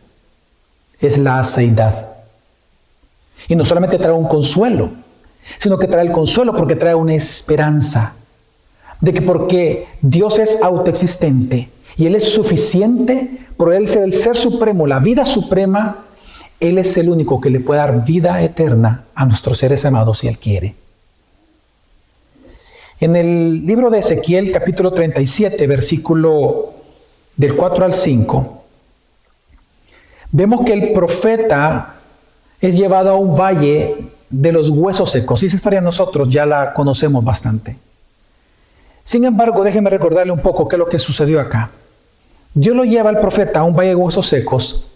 es 1.01 1.17
la 1.17 1.39
aceidad. 1.39 2.07
Y 3.47 3.55
no 3.55 3.65
solamente 3.65 3.97
trae 3.97 4.13
un 4.13 4.27
consuelo, 4.27 4.91
sino 5.57 5.79
que 5.79 5.87
trae 5.87 6.05
el 6.05 6.11
consuelo 6.11 6.55
porque 6.55 6.75
trae 6.75 6.93
una 6.93 7.15
esperanza 7.15 8.13
de 9.01 9.11
que 9.11 9.23
porque 9.23 9.87
Dios 10.03 10.37
es 10.37 10.61
autoexistente 10.61 11.71
y 11.97 12.05
Él 12.05 12.13
es 12.13 12.31
suficiente 12.31 13.44
por 13.57 13.73
Él 13.73 13.87
ser 13.87 14.03
el 14.03 14.13
ser 14.13 14.37
supremo, 14.37 14.87
la 14.87 14.99
vida 14.99 15.25
suprema, 15.25 16.05
Él 16.59 16.77
es 16.77 16.97
el 16.97 17.09
único 17.09 17.39
que 17.39 17.49
le 17.49 17.59
puede 17.59 17.79
dar 17.79 18.05
vida 18.05 18.41
eterna 18.41 19.05
a 19.15 19.25
nuestros 19.25 19.57
seres 19.57 19.85
amados 19.85 20.19
si 20.19 20.27
Él 20.27 20.37
quiere. 20.37 20.75
En 22.99 23.15
el 23.15 23.65
libro 23.65 23.89
de 23.89 23.99
Ezequiel 23.99 24.51
capítulo 24.51 24.91
37, 24.91 25.67
versículo 25.67 26.73
del 27.35 27.55
4 27.55 27.85
al 27.85 27.93
5, 27.93 28.63
vemos 30.31 30.61
que 30.65 30.73
el 30.73 30.93
profeta 30.93 31.95
es 32.61 32.77
llevado 32.77 33.11
a 33.11 33.17
un 33.17 33.35
valle 33.35 34.07
de 34.29 34.51
los 34.51 34.69
huesos 34.69 35.11
secos. 35.11 35.43
Y 35.43 35.47
esa 35.47 35.55
historia 35.55 35.81
nosotros 35.81 36.29
ya 36.29 36.45
la 36.45 36.73
conocemos 36.73 37.23
bastante. 37.23 37.77
Sin 39.03 39.23
embargo, 39.23 39.63
déjeme 39.63 39.89
recordarle 39.89 40.31
un 40.31 40.41
poco 40.41 40.67
qué 40.67 40.75
es 40.75 40.79
lo 40.79 40.87
que 40.87 40.97
sucedió 40.97 41.39
acá. 41.39 41.69
Dios 42.55 42.75
lo 42.75 42.85
lleva 42.85 43.09
al 43.09 43.19
profeta 43.19 43.59
a 43.59 43.63
un 43.65 43.75
valle 43.75 43.89
de 43.89 43.95
huesos 43.95 44.25
secos 44.27 44.87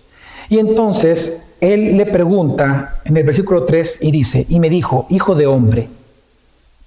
y 0.47 0.57
entonces 0.57 1.43
él 1.59 1.97
le 1.97 2.05
pregunta 2.05 3.01
en 3.03 3.17
el 3.17 3.25
versículo 3.25 3.65
3 3.65 3.99
y 4.01 4.11
dice, 4.11 4.45
y 4.47 4.59
me 4.61 4.69
dijo, 4.69 5.05
hijo 5.09 5.35
de 5.35 5.45
hombre, 5.45 5.89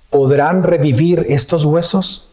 ¿podrán 0.08 0.62
revivir 0.62 1.26
estos 1.28 1.66
huesos? 1.66 2.28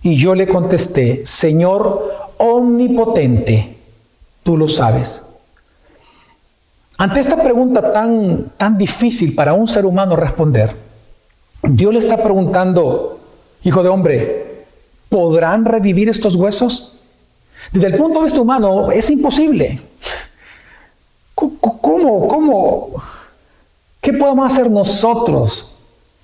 Y 0.00 0.14
yo 0.14 0.36
le 0.36 0.46
contesté, 0.46 1.26
Señor 1.26 2.08
omnipotente, 2.38 3.78
tú 4.44 4.56
lo 4.56 4.68
sabes. 4.68 5.26
Ante 6.96 7.18
esta 7.18 7.42
pregunta 7.42 7.92
tan, 7.92 8.52
tan 8.56 8.78
difícil 8.78 9.34
para 9.34 9.54
un 9.54 9.66
ser 9.66 9.86
humano 9.86 10.14
responder, 10.14 10.76
Dios 11.64 11.92
le 11.92 11.98
está 11.98 12.22
preguntando, 12.22 13.18
hijo 13.64 13.82
de 13.82 13.88
hombre, 13.88 14.66
¿podrán 15.08 15.64
revivir 15.64 16.08
estos 16.08 16.36
huesos? 16.36 16.93
Desde 17.72 17.86
el 17.88 17.96
punto 17.96 18.20
de 18.20 18.24
vista 18.24 18.40
humano 18.40 18.90
es 18.90 19.10
imposible. 19.10 19.80
¿Cómo? 21.34 22.28
¿Cómo? 22.28 23.02
¿Qué 24.00 24.12
podemos 24.12 24.52
hacer 24.52 24.70
nosotros 24.70 25.76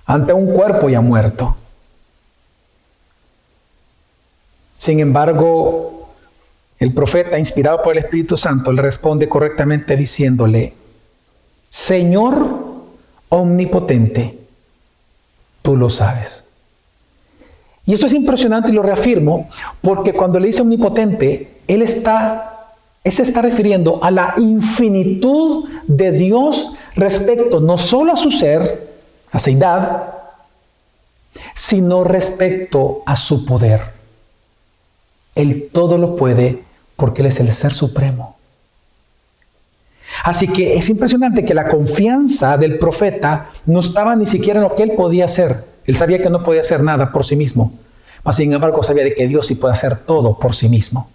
ante 0.07 0.33
un 0.33 0.53
cuerpo 0.53 0.89
ya 0.89 1.01
muerto? 1.01 1.57
Sin 4.77 5.01
embargo, 5.01 6.09
el 6.79 6.95
profeta, 6.95 7.39
inspirado 7.39 7.83
por 7.83 7.97
el 7.97 8.05
Espíritu 8.05 8.37
Santo, 8.37 8.73
le 8.73 8.81
responde 8.81 9.29
correctamente 9.29 9.97
diciéndole, 9.97 10.75
Señor 11.69 12.71
omnipotente, 13.29 14.39
tú 15.63 15.77
lo 15.77 15.91
sabes. 15.91 16.50
Y 17.91 17.95
esto 17.95 18.07
es 18.07 18.13
impresionante 18.13 18.71
y 18.71 18.73
lo 18.73 18.85
reafirmo 18.85 19.49
porque 19.81 20.13
cuando 20.13 20.39
le 20.39 20.47
dice 20.47 20.63
omnipotente, 20.63 21.59
él 21.67 21.83
está, 21.83 22.69
él 23.03 23.11
se 23.11 23.25
está 23.25 23.43
refiriendo 23.43 23.99
a 24.01 24.13
la 24.13 24.35
infinitud 24.37 25.69
de 25.89 26.13
Dios 26.13 26.77
respecto 26.95 27.59
no 27.59 27.77
solo 27.77 28.13
a 28.13 28.17
su 28.17 28.31
ser, 28.31 28.93
a 29.33 29.41
su 29.41 29.51
edad, 29.51 30.05
sino 31.57 32.05
respecto 32.05 33.03
a 33.07 33.17
su 33.17 33.45
poder. 33.45 33.81
Él 35.35 35.69
todo 35.73 35.99
lo 35.99 36.15
puede 36.15 36.63
porque 36.95 37.23
Él 37.23 37.27
es 37.27 37.41
el 37.41 37.53
ser 37.53 37.75
supremo. 37.75 38.37
Así 40.23 40.47
que 40.47 40.77
es 40.77 40.89
impresionante 40.89 41.45
que 41.45 41.55
la 41.55 41.67
confianza 41.67 42.57
del 42.57 42.79
profeta 42.79 43.51
no 43.67 43.81
estaba 43.81 44.15
ni 44.15 44.27
siquiera 44.27 44.61
en 44.61 44.69
lo 44.69 44.77
que 44.77 44.85
él 44.85 44.93
podía 44.93 45.25
hacer, 45.25 45.70
él 45.91 45.97
sabía 45.97 46.23
que 46.23 46.31
no 46.31 46.43
podía 46.43 46.61
hacer 46.61 46.83
nada 46.83 47.11
por 47.11 47.25
sí 47.27 47.37
mismo, 47.37 47.73
mas 48.23 48.37
sin 48.37 48.53
embargo 48.53 48.83
sabía 48.83 49.05
de 49.05 49.15
que 49.15 49.27
Dios 49.27 49.49
sí 49.49 49.57
puede 49.57 49.75
hacer 49.75 49.99
todo 49.99 50.39
por 50.39 50.55
sí 50.55 50.69
mismo. 50.69 51.11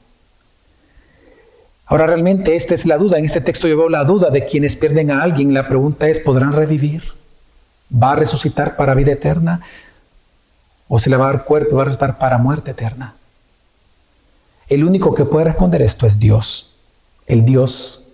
Ahora 1.86 2.08
realmente 2.08 2.56
esta 2.56 2.74
es 2.74 2.86
la 2.86 2.98
duda. 2.98 3.18
En 3.18 3.26
este 3.26 3.42
texto 3.42 3.68
yo 3.68 3.78
veo 3.78 3.90
la 3.90 4.04
duda 4.04 4.32
de 4.32 4.46
quienes 4.46 4.76
pierden 4.76 5.12
a 5.12 5.22
alguien. 5.22 5.54
La 5.54 5.68
pregunta 5.68 6.10
es, 6.10 6.20
¿podrán 6.20 6.52
revivir? 6.52 7.04
¿Va 7.92 8.14
a 8.14 8.16
resucitar 8.16 8.76
para 8.76 8.96
vida 8.96 9.14
eterna? 9.14 9.62
¿O 10.88 11.00
se 11.00 11.10
le 11.10 11.16
va 11.16 11.30
a 11.30 11.32
dar 11.32 11.46
cuerpo 11.46 11.72
y 11.72 11.76
va 11.76 11.84
a 11.84 11.86
resucitar 11.86 12.18
para 12.18 12.38
muerte 12.38 12.72
eterna? 12.72 13.16
El 14.68 14.84
único 14.84 15.14
que 15.14 15.26
puede 15.26 15.46
responder 15.46 15.84
esto 15.84 16.08
es 16.08 16.20
Dios, 16.20 16.74
el 17.28 17.46
Dios 17.46 18.10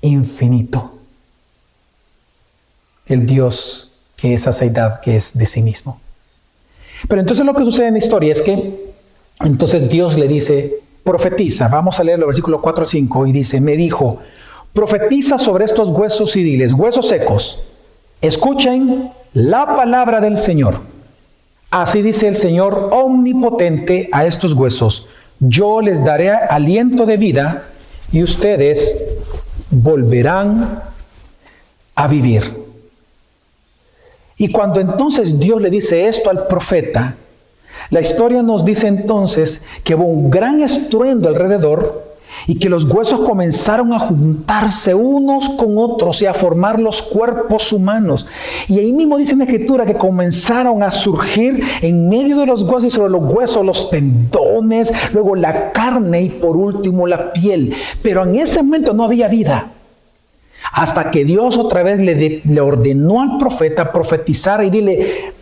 infinito, 0.00 0.98
el 3.06 3.26
Dios 3.26 3.95
que 4.16 4.34
esa 4.34 4.52
seidad 4.52 5.00
que 5.00 5.16
es 5.16 5.36
de 5.36 5.46
sí 5.46 5.62
mismo. 5.62 6.00
Pero 7.08 7.20
entonces 7.20 7.44
lo 7.44 7.54
que 7.54 7.64
sucede 7.64 7.88
en 7.88 7.94
la 7.94 7.98
historia 7.98 8.32
es 8.32 8.42
que 8.42 8.86
entonces 9.40 9.88
Dios 9.88 10.16
le 10.16 10.28
dice, 10.28 10.80
profetiza, 11.04 11.68
vamos 11.68 12.00
a 12.00 12.04
leer 12.04 12.18
el 12.18 12.26
versículo 12.26 12.60
4 12.60 12.84
a 12.84 12.86
5 12.86 13.26
y 13.26 13.32
dice, 13.32 13.60
me 13.60 13.76
dijo, 13.76 14.18
profetiza 14.72 15.38
sobre 15.38 15.64
estos 15.64 15.90
huesos 15.90 16.34
y 16.36 16.42
diles, 16.42 16.72
huesos 16.72 17.08
secos, 17.08 17.62
escuchen 18.20 19.10
la 19.34 19.66
palabra 19.66 20.20
del 20.20 20.38
Señor. 20.38 20.80
Así 21.70 22.00
dice 22.00 22.28
el 22.28 22.34
Señor 22.36 22.90
omnipotente 22.92 24.08
a 24.12 24.24
estos 24.24 24.54
huesos, 24.54 25.08
yo 25.38 25.82
les 25.82 26.02
daré 26.04 26.30
aliento 26.30 27.04
de 27.04 27.18
vida 27.18 27.64
y 28.10 28.22
ustedes 28.22 28.96
volverán 29.70 30.82
a 31.94 32.08
vivir. 32.08 32.65
Y 34.36 34.48
cuando 34.48 34.80
entonces 34.80 35.38
Dios 35.38 35.60
le 35.62 35.70
dice 35.70 36.08
esto 36.08 36.30
al 36.30 36.46
profeta, 36.46 37.16
la 37.90 38.00
historia 38.00 38.42
nos 38.42 38.64
dice 38.64 38.86
entonces 38.86 39.64
que 39.84 39.94
hubo 39.94 40.04
un 40.04 40.30
gran 40.30 40.60
estruendo 40.60 41.28
alrededor 41.28 42.04
y 42.46 42.58
que 42.58 42.68
los 42.68 42.84
huesos 42.84 43.20
comenzaron 43.20 43.92
a 43.92 43.98
juntarse 43.98 44.94
unos 44.94 45.48
con 45.50 45.78
otros 45.78 46.20
y 46.22 46.26
a 46.26 46.34
formar 46.34 46.78
los 46.78 47.02
cuerpos 47.02 47.72
humanos. 47.72 48.26
Y 48.68 48.78
ahí 48.78 48.92
mismo 48.92 49.16
dice 49.16 49.32
en 49.32 49.38
la 49.38 49.44
escritura 49.44 49.86
que 49.86 49.94
comenzaron 49.94 50.82
a 50.82 50.90
surgir 50.90 51.62
en 51.80 52.08
medio 52.08 52.36
de 52.36 52.46
los 52.46 52.62
huesos 52.62 52.84
y 52.84 52.90
sobre 52.90 53.10
los 53.10 53.32
huesos 53.32 53.64
los 53.64 53.90
tendones, 53.90 54.92
luego 55.12 55.34
la 55.34 55.72
carne 55.72 56.22
y 56.22 56.28
por 56.28 56.56
último 56.56 57.06
la 57.06 57.32
piel. 57.32 57.74
Pero 58.02 58.24
en 58.24 58.36
ese 58.36 58.62
momento 58.62 58.92
no 58.92 59.04
había 59.04 59.28
vida. 59.28 59.72
Hasta 60.72 61.10
que 61.10 61.24
Dios 61.24 61.56
otra 61.56 61.82
vez 61.82 62.00
le, 62.00 62.60
ordenó 62.60 63.22
al 63.22 63.38
profeta 63.38 63.92
profetizar 63.92 64.62
y 64.64 64.70
dile, 64.70 65.32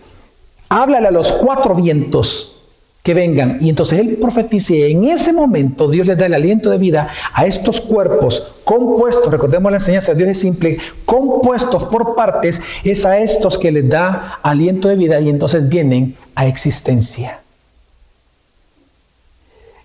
háblale 0.69 1.09
a 1.09 1.11
los 1.11 1.33
cuatro 1.33 1.75
vientos 1.75 2.63
que 3.03 3.13
vengan. 3.13 3.59
Y 3.61 3.69
entonces 3.69 4.01
él 4.01 4.17
profetiza 4.17 4.75
y 4.75 4.93
en 4.93 5.05
ese 5.05 5.33
momento 5.33 5.89
Dios 5.89 6.07
le 6.07 6.17
da 6.17 6.27
el 6.27 6.35
aliento 6.35 6.71
de 6.71 6.79
vida 6.79 7.09
a 7.35 7.45
estos 7.45 7.81
cuerpos 7.81 8.55
compuestos, 8.65 9.31
recordemos 9.31 9.71
la 9.71 9.77
enseñanza 9.77 10.13
de 10.13 10.19
Dios 10.19 10.31
es 10.31 10.41
simple, 10.41 10.79
compuestos 11.05 11.85
por 11.85 12.15
partes, 12.15 12.63
es 12.83 13.05
a 13.05 13.19
estos 13.19 13.59
que 13.59 13.71
les 13.71 13.89
da 13.89 14.41
aliento 14.43 14.89
de 14.89 14.97
vida 14.97 15.21
y 15.21 15.29
entonces 15.29 15.69
vienen 15.69 16.17
a 16.35 16.47
existencia. 16.47 17.41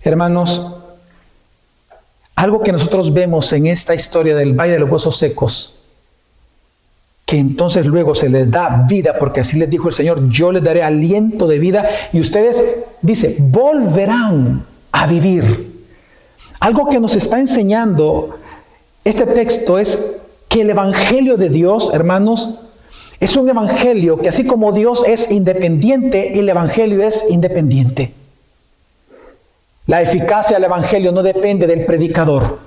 Hermanos, 0.02 0.79
algo 2.40 2.62
que 2.62 2.72
nosotros 2.72 3.12
vemos 3.12 3.52
en 3.52 3.66
esta 3.66 3.94
historia 3.94 4.34
del 4.34 4.54
Valle 4.54 4.72
de 4.72 4.78
los 4.78 4.90
Huesos 4.90 5.18
Secos, 5.18 5.78
que 7.26 7.36
entonces 7.36 7.84
luego 7.84 8.14
se 8.14 8.30
les 8.30 8.50
da 8.50 8.86
vida, 8.88 9.18
porque 9.18 9.40
así 9.40 9.58
les 9.58 9.68
dijo 9.68 9.88
el 9.88 9.94
Señor, 9.94 10.26
yo 10.30 10.50
les 10.50 10.62
daré 10.62 10.82
aliento 10.82 11.46
de 11.46 11.58
vida 11.58 11.86
y 12.14 12.18
ustedes, 12.18 12.64
dice, 13.02 13.36
volverán 13.40 14.64
a 14.90 15.06
vivir. 15.06 15.84
Algo 16.60 16.88
que 16.88 16.98
nos 16.98 17.14
está 17.14 17.38
enseñando 17.38 18.38
este 19.04 19.26
texto 19.26 19.78
es 19.78 20.16
que 20.48 20.62
el 20.62 20.70
Evangelio 20.70 21.36
de 21.36 21.50
Dios, 21.50 21.90
hermanos, 21.92 22.58
es 23.20 23.36
un 23.36 23.50
Evangelio 23.50 24.18
que 24.18 24.30
así 24.30 24.46
como 24.46 24.72
Dios 24.72 25.04
es 25.06 25.30
independiente, 25.30 26.40
el 26.40 26.48
Evangelio 26.48 27.02
es 27.02 27.26
independiente. 27.28 28.14
La 29.90 30.00
eficacia 30.00 30.54
del 30.54 30.66
Evangelio 30.66 31.10
no 31.10 31.20
depende 31.20 31.66
del 31.66 31.84
predicador, 31.84 32.60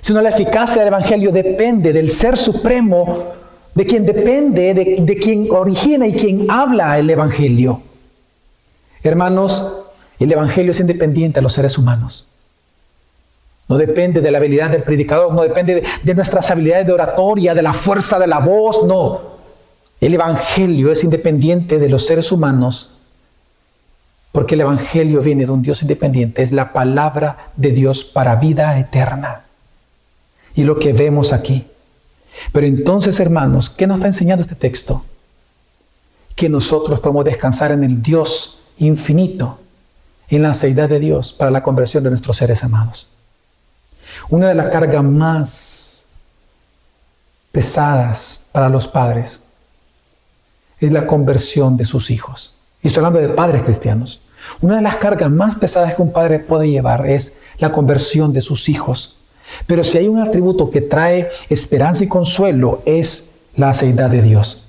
sino 0.00 0.22
la 0.22 0.30
eficacia 0.30 0.78
del 0.78 0.88
Evangelio 0.88 1.30
depende 1.30 1.92
del 1.92 2.08
Ser 2.08 2.38
Supremo, 2.38 3.34
de 3.74 3.84
quien 3.84 4.06
depende, 4.06 4.72
de, 4.72 5.16
quien 5.18 5.46
origina 5.50 6.06
y 6.06 6.14
quien 6.14 6.50
habla 6.50 6.98
el 6.98 7.10
Evangelio. 7.10 7.82
Hermanos, 9.02 9.74
el 10.18 10.32
Evangelio 10.32 10.70
es 10.70 10.80
independiente 10.80 11.40
a 11.40 11.42
los 11.42 11.52
seres 11.52 11.76
humanos. 11.76 12.32
No 13.68 13.76
depende 13.76 14.22
de 14.22 14.30
la 14.30 14.38
habilidad 14.38 14.70
del 14.70 14.84
predicador, 14.84 15.34
no 15.34 15.42
depende 15.42 15.74
de, 15.74 15.84
de, 16.02 16.14
nuestras 16.14 16.50
habilidades 16.50 16.86
de 16.86 16.94
oratoria, 16.94 17.54
de 17.54 17.60
la 17.60 17.74
fuerza 17.74 18.18
de 18.18 18.26
la 18.26 18.38
voz, 18.38 18.84
no. 18.86 19.20
El 20.00 20.14
Evangelio 20.14 20.90
es 20.90 21.04
independiente 21.04 21.78
de 21.78 21.90
los 21.90 22.06
seres 22.06 22.32
humanos 22.32 22.95
porque 24.36 24.54
el 24.54 24.60
Evangelio 24.60 25.22
viene 25.22 25.46
de 25.46 25.50
un 25.50 25.62
Dios 25.62 25.80
independiente, 25.80 26.42
es 26.42 26.52
la 26.52 26.74
palabra 26.74 27.52
de 27.56 27.70
Dios 27.70 28.04
para 28.04 28.36
vida 28.36 28.78
eterna. 28.78 29.44
Y 30.54 30.64
lo 30.64 30.78
que 30.78 30.92
vemos 30.92 31.32
aquí. 31.32 31.66
Pero 32.52 32.66
entonces, 32.66 33.18
hermanos, 33.18 33.70
¿qué 33.70 33.86
nos 33.86 33.96
está 33.96 34.08
enseñando 34.08 34.42
este 34.42 34.54
texto? 34.54 35.06
Que 36.34 36.50
nosotros 36.50 37.00
podemos 37.00 37.24
descansar 37.24 37.72
en 37.72 37.82
el 37.82 38.02
Dios 38.02 38.60
infinito, 38.76 39.58
en 40.28 40.42
la 40.42 40.52
seidad 40.52 40.90
de 40.90 41.00
Dios 41.00 41.32
para 41.32 41.50
la 41.50 41.62
conversión 41.62 42.04
de 42.04 42.10
nuestros 42.10 42.36
seres 42.36 42.62
amados. 42.62 43.08
Una 44.28 44.48
de 44.48 44.54
las 44.54 44.66
cargas 44.66 45.02
más 45.02 46.04
pesadas 47.52 48.50
para 48.52 48.68
los 48.68 48.86
padres 48.86 49.46
es 50.78 50.92
la 50.92 51.06
conversión 51.06 51.78
de 51.78 51.86
sus 51.86 52.10
hijos. 52.10 52.54
Y 52.82 52.88
estoy 52.88 53.02
hablando 53.02 53.26
de 53.26 53.34
padres 53.34 53.62
cristianos. 53.62 54.20
Una 54.60 54.76
de 54.76 54.82
las 54.82 54.96
cargas 54.96 55.30
más 55.30 55.54
pesadas 55.54 55.94
que 55.94 56.02
un 56.02 56.12
padre 56.12 56.38
puede 56.38 56.70
llevar 56.70 57.06
es 57.06 57.38
la 57.58 57.72
conversión 57.72 58.32
de 58.32 58.40
sus 58.40 58.68
hijos. 58.68 59.18
Pero 59.66 59.84
si 59.84 59.98
hay 59.98 60.08
un 60.08 60.20
atributo 60.20 60.70
que 60.70 60.80
trae 60.80 61.28
esperanza 61.48 62.04
y 62.04 62.08
consuelo 62.08 62.82
es 62.84 63.32
la 63.54 63.70
aceidad 63.70 64.10
de 64.10 64.22
Dios. 64.22 64.62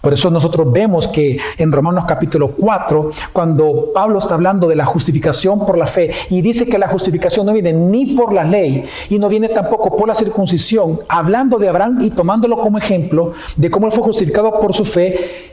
Por 0.00 0.12
eso 0.12 0.30
nosotros 0.30 0.70
vemos 0.72 1.08
que 1.08 1.38
en 1.58 1.72
Romanos 1.72 2.04
capítulo 2.06 2.52
4, 2.52 3.10
cuando 3.32 3.90
Pablo 3.92 4.20
está 4.20 4.34
hablando 4.34 4.68
de 4.68 4.76
la 4.76 4.86
justificación 4.86 5.66
por 5.66 5.76
la 5.76 5.86
fe 5.86 6.12
y 6.30 6.40
dice 6.40 6.66
que 6.66 6.78
la 6.78 6.86
justificación 6.86 7.46
no 7.46 7.52
viene 7.52 7.72
ni 7.72 8.14
por 8.14 8.32
la 8.32 8.44
ley 8.44 8.84
y 9.10 9.18
no 9.18 9.28
viene 9.28 9.48
tampoco 9.48 9.96
por 9.96 10.06
la 10.06 10.14
circuncisión, 10.14 11.00
hablando 11.08 11.58
de 11.58 11.68
Abraham 11.68 11.98
y 12.00 12.10
tomándolo 12.10 12.58
como 12.58 12.78
ejemplo 12.78 13.32
de 13.56 13.70
cómo 13.70 13.86
él 13.86 13.92
fue 13.92 14.04
justificado 14.04 14.58
por 14.60 14.72
su 14.72 14.84
fe, 14.84 15.51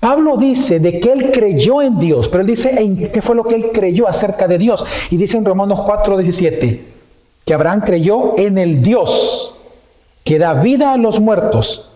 Pablo 0.00 0.36
dice 0.36 0.78
de 0.78 1.00
que 1.00 1.12
él 1.12 1.32
creyó 1.32 1.82
en 1.82 1.98
Dios, 1.98 2.28
pero 2.28 2.42
él 2.42 2.46
dice 2.46 2.80
en 2.80 3.10
qué 3.10 3.20
fue 3.20 3.34
lo 3.34 3.44
que 3.44 3.56
él 3.56 3.70
creyó 3.72 4.06
acerca 4.06 4.46
de 4.46 4.58
Dios. 4.58 4.84
Y 5.10 5.16
dice 5.16 5.36
en 5.36 5.44
Romanos 5.44 5.80
4:17 5.80 6.84
que 7.44 7.54
Abraham 7.54 7.82
creyó 7.84 8.38
en 8.38 8.58
el 8.58 8.82
Dios 8.82 9.54
que 10.22 10.38
da 10.38 10.54
vida 10.54 10.92
a 10.92 10.96
los 10.96 11.20
muertos 11.20 11.88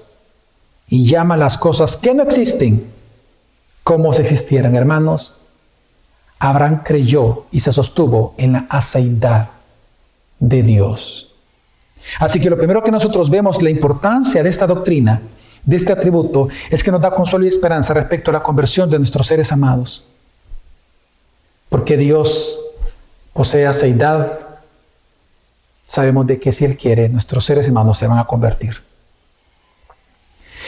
y 0.89 1.05
llama 1.05 1.37
las 1.37 1.59
cosas 1.59 1.97
que 1.97 2.15
no 2.15 2.23
existen 2.23 2.91
como 3.85 4.13
si 4.13 4.23
existieran, 4.23 4.75
hermanos. 4.75 5.47
Abraham 6.39 6.81
creyó 6.85 7.45
y 7.53 7.61
se 7.61 7.73
sostuvo 7.73 8.35
en 8.37 8.55
la 8.55 8.67
aceidad 8.69 9.51
de 10.41 10.63
Dios. 10.63 11.31
Así 12.19 12.41
que 12.41 12.51
lo 12.51 12.59
primero 12.59 12.83
que 12.83 12.91
nosotros 12.91 13.31
vemos, 13.31 13.63
la 13.63 13.71
importancia 13.71 14.43
de 14.43 14.49
esta 14.49 14.67
doctrina, 14.67 15.23
de 15.65 15.77
este 15.77 15.93
atributo 15.93 16.49
es 16.71 16.83
que 16.83 16.91
nos 16.91 17.01
da 17.01 17.15
consuelo 17.15 17.45
y 17.45 17.49
esperanza 17.49 17.95
respecto 17.95 18.31
a 18.31 18.35
la 18.35 18.43
conversión 18.43 18.91
de 18.91 18.99
nuestros 18.99 19.27
seres 19.27 19.53
amados. 19.53 20.05
Porque 21.69 21.97
Dios 21.97 22.59
posee 23.33 23.67
aceidad, 23.67 24.41
sabemos 25.87 26.27
de 26.27 26.39
que 26.39 26.53
si 26.53 26.65
Él 26.65 26.77
quiere, 26.77 27.09
nuestros 27.09 27.45
seres 27.45 27.69
amados 27.69 27.99
se 27.99 28.07
van 28.07 28.19
a 28.19 28.27
convertir. 28.27 28.83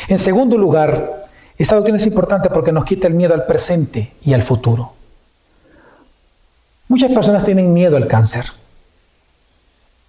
En 0.08 0.18
segundo 0.18 0.56
lugar, 0.56 1.28
esta 1.56 1.76
doctrina 1.76 1.98
es 1.98 2.06
importante 2.06 2.50
porque 2.50 2.72
nos 2.72 2.84
quita 2.84 3.06
el 3.06 3.14
miedo 3.14 3.34
al 3.34 3.46
presente 3.46 4.12
y 4.22 4.32
al 4.32 4.42
futuro. 4.42 4.92
Muchas 6.88 7.12
personas 7.12 7.44
tienen 7.44 7.72
miedo 7.72 7.96
al 7.96 8.06
cáncer. 8.06 8.46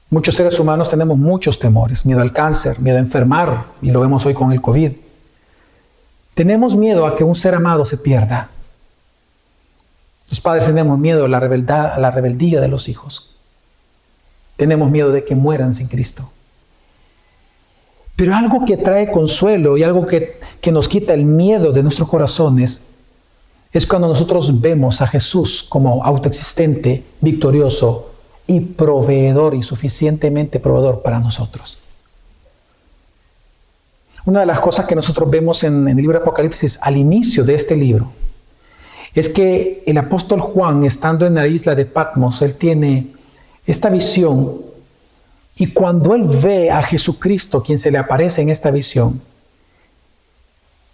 Muchos 0.09 0.35
seres 0.35 0.59
humanos 0.59 0.89
tenemos 0.89 1.17
muchos 1.17 1.57
temores, 1.57 2.05
miedo 2.05 2.21
al 2.21 2.31
cáncer, 2.31 2.79
miedo 2.79 2.97
a 2.97 3.01
enfermar, 3.01 3.65
y 3.81 3.91
lo 3.91 4.01
vemos 4.01 4.25
hoy 4.25 4.33
con 4.33 4.51
el 4.51 4.61
COVID. 4.61 4.91
Tenemos 6.35 6.75
miedo 6.75 7.07
a 7.07 7.15
que 7.15 7.23
un 7.23 7.33
ser 7.33 7.55
amado 7.55 7.85
se 7.85 7.97
pierda. 7.97 8.49
Los 10.29 10.41
padres 10.41 10.65
tenemos 10.65 10.99
miedo 10.99 11.25
a 11.25 11.27
la, 11.27 11.37
a 11.37 11.99
la 11.99 12.11
rebeldía 12.11 12.61
de 12.61 12.67
los 12.67 12.87
hijos. 12.87 13.31
Tenemos 14.57 14.91
miedo 14.91 15.11
de 15.11 15.23
que 15.23 15.35
mueran 15.35 15.73
sin 15.73 15.87
Cristo. 15.87 16.29
Pero 18.15 18.35
algo 18.35 18.63
que 18.63 18.77
trae 18.77 19.11
consuelo 19.11 19.75
y 19.75 19.83
algo 19.83 20.05
que, 20.05 20.39
que 20.61 20.71
nos 20.71 20.87
quita 20.87 21.13
el 21.13 21.25
miedo 21.25 21.71
de 21.71 21.83
nuestros 21.83 22.07
corazones 22.07 22.87
es 23.73 23.85
cuando 23.85 24.07
nosotros 24.07 24.61
vemos 24.61 25.01
a 25.01 25.07
Jesús 25.07 25.65
como 25.67 26.03
autoexistente, 26.03 27.03
victorioso, 27.19 28.14
y 28.47 28.59
proveedor 28.59 29.55
y 29.55 29.63
suficientemente 29.63 30.59
proveedor 30.59 31.01
para 31.01 31.19
nosotros. 31.19 31.77
Una 34.25 34.39
de 34.41 34.45
las 34.47 34.59
cosas 34.59 34.87
que 34.87 34.95
nosotros 34.95 35.29
vemos 35.29 35.63
en, 35.63 35.87
el 35.87 35.97
libro 35.97 36.17
Apocalipsis 36.17 36.79
al 36.81 36.97
inicio 36.97 37.43
de 37.43 37.53
este 37.53 37.75
libro 37.75 38.11
es 39.13 39.29
que 39.29 39.83
el 39.85 39.97
apóstol 39.97 40.41
Juan, 40.41 40.83
estando 40.83 41.25
en 41.25 41.35
la 41.35 41.47
isla 41.47 41.75
de 41.75 41.85
Patmos, 41.85 42.41
él 42.41 42.55
tiene 42.55 43.07
esta 43.65 43.89
visión 43.89 44.61
y 45.57 45.67
cuando 45.67 46.13
él 46.15 46.23
ve 46.23 46.69
a 46.69 46.83
Jesucristo, 46.83 47.63
quien 47.63 47.77
se 47.77 47.91
le 47.91 47.97
aparece 47.97 48.41
en 48.41 48.49
esta 48.49 48.71
visión, 48.71 49.21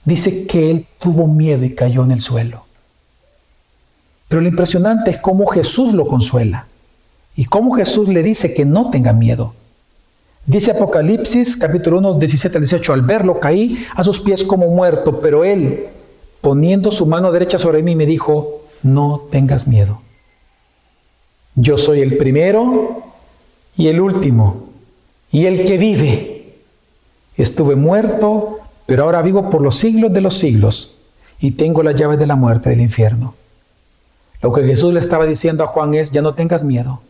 dice 0.06 0.46
que 0.46 0.70
él 0.70 0.86
tuvo 1.00 1.26
miedo 1.26 1.66
y 1.66 1.74
cayó 1.74 2.04
en 2.04 2.12
el 2.12 2.22
suelo. 2.22 2.66
Pero 4.28 4.42
lo 4.42 4.48
impresionante 4.48 5.12
es 5.12 5.18
cómo 5.18 5.46
Jesús 5.48 5.94
lo 5.94 6.08
consuela. 6.08 6.68
Y 7.42 7.46
cómo 7.46 7.72
Jesús 7.72 8.08
le 8.08 8.22
dice 8.22 8.54
que 8.54 8.66
no 8.66 8.92
tenga 8.92 9.14
miedo. 9.14 9.56
Dice 10.46 10.70
Apocalipsis 10.70 11.58
capítulo 11.58 11.98
1, 11.98 12.20
17 12.20 12.56
al 12.56 12.62
18, 12.66 12.94
al 12.94 13.02
verlo 13.02 13.40
caí 13.40 13.84
a 13.96 14.04
sus 14.04 14.20
pies 14.20 14.44
como 14.44 14.68
muerto, 14.68 15.22
pero 15.22 15.44
él, 15.44 15.88
poniendo 16.40 16.92
su 16.92 17.08
mano 17.08 17.32
derecha 17.32 17.58
sobre 17.58 17.82
mí, 17.82 17.96
me 17.96 18.06
dijo, 18.06 18.62
no 18.84 19.24
tengas 19.32 19.66
miedo. 19.66 20.04
Yo 21.56 21.80
soy 21.80 22.02
el 22.02 22.16
primero 22.18 23.02
y 23.76 23.88
el 23.88 24.02
último, 24.02 24.68
y 25.32 25.48
el 25.48 25.66
que 25.66 25.80
vive. 25.80 26.54
Estuve 27.38 27.76
muerto, 27.76 28.60
pero 28.86 29.06
ahora 29.06 29.24
vivo 29.24 29.50
por 29.50 29.64
los 29.64 29.78
siglos 29.78 30.14
de 30.14 30.22
los 30.22 30.38
siglos, 30.38 30.96
y 31.40 31.54
tengo 31.54 31.82
las 31.82 31.96
llaves 31.96 32.20
de 32.20 32.28
la 32.28 32.36
muerte 32.36 32.70
del 32.70 32.82
infierno. 32.82 33.34
Lo 34.44 34.54
que 34.54 34.62
Jesús 34.62 34.94
le 34.94 35.00
estaba 35.00 35.26
diciendo 35.26 35.64
a 35.64 35.68
Juan 35.68 35.96
es, 35.96 36.12
ya 36.12 36.22
no 36.22 36.36
tengas 36.36 36.64
miedo 36.64 37.02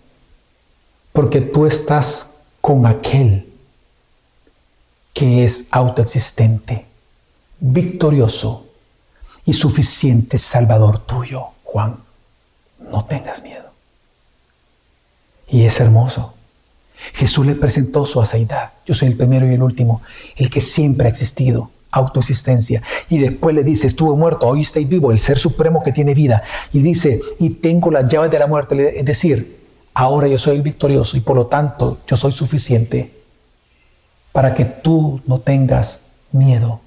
porque 1.13 1.41
tú 1.41 1.65
estás 1.65 2.41
con 2.61 2.85
aquel 2.85 3.47
que 5.13 5.43
es 5.43 5.67
autoexistente, 5.71 6.85
victorioso 7.59 8.67
y 9.45 9.53
suficiente 9.53 10.37
Salvador 10.37 10.99
tuyo, 11.05 11.47
Juan. 11.63 11.97
No 12.79 13.05
tengas 13.05 13.43
miedo. 13.43 13.69
Y 15.47 15.65
es 15.65 15.79
hermoso, 15.79 16.33
Jesús 17.13 17.45
le 17.45 17.55
presentó 17.55 18.05
su 18.05 18.21
aceidad. 18.21 18.71
Yo 18.85 18.93
soy 18.93 19.09
el 19.09 19.17
primero 19.17 19.49
y 19.49 19.53
el 19.53 19.63
último, 19.63 20.01
el 20.37 20.49
que 20.49 20.61
siempre 20.61 21.07
ha 21.07 21.09
existido, 21.09 21.71
autoexistencia. 21.91 22.81
Y 23.09 23.17
después 23.17 23.53
le 23.55 23.63
dice, 23.63 23.87
estuve 23.87 24.15
muerto, 24.15 24.47
hoy 24.47 24.61
estoy 24.61 24.85
vivo, 24.85 25.11
el 25.11 25.19
ser 25.19 25.37
supremo 25.37 25.83
que 25.83 25.91
tiene 25.91 26.13
vida. 26.13 26.43
Y 26.71 26.79
dice, 26.79 27.19
y 27.39 27.49
tengo 27.49 27.91
las 27.91 28.09
llaves 28.09 28.31
de 28.31 28.39
la 28.39 28.47
muerte. 28.47 28.99
Es 28.99 29.05
decir, 29.05 29.60
ahora 29.93 30.27
yo 30.27 30.37
soy 30.37 30.57
el 30.57 30.61
victorioso 30.61 31.17
y 31.17 31.21
por 31.21 31.35
lo 31.35 31.47
tanto 31.47 31.99
yo 32.07 32.15
soy 32.15 32.31
suficiente 32.31 33.11
para 34.31 34.53
que 34.53 34.65
tú 34.65 35.21
no 35.25 35.39
tengas 35.39 36.09
miedo, 36.31 36.79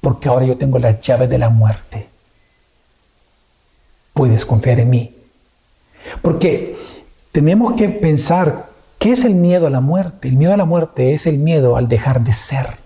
porque 0.00 0.28
ahora 0.28 0.46
yo 0.46 0.56
tengo 0.56 0.78
las 0.78 1.00
llaves 1.00 1.28
de 1.28 1.38
la 1.38 1.50
muerte. 1.50 2.08
Puedes 4.14 4.44
confiar 4.44 4.80
en 4.80 4.90
mí. 4.90 5.14
Porque 6.22 6.76
tenemos 7.32 7.74
que 7.74 7.88
pensar, 7.88 8.70
¿qué 8.98 9.12
es 9.12 9.24
el 9.24 9.34
miedo 9.34 9.66
a 9.66 9.70
la 9.70 9.80
muerte? 9.80 10.28
El 10.28 10.36
miedo 10.36 10.54
a 10.54 10.56
la 10.56 10.64
muerte 10.64 11.12
es 11.12 11.26
el 11.26 11.38
miedo 11.38 11.76
al 11.76 11.88
dejar 11.88 12.22
de 12.22 12.32
ser. 12.32 12.78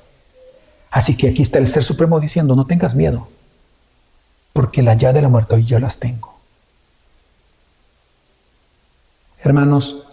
Así 0.91 1.17
que 1.17 1.29
aquí 1.29 1.41
está 1.41 1.59
el 1.59 1.69
Ser 1.69 1.85
Supremo 1.85 2.21
diciendo, 2.21 2.55
no 2.55 2.67
tengas 2.67 2.95
miedo, 2.95 3.29
porque 4.53 4.83
las 4.83 4.99
llaves 4.99 5.15
de 5.15 5.23
la 5.23 5.31
muerte 5.31 5.55
hoy 5.55 5.65
yo 5.65 5.79
las 5.79 5.99
tengo. 5.99 6.32
Hermanos, 9.45 10.05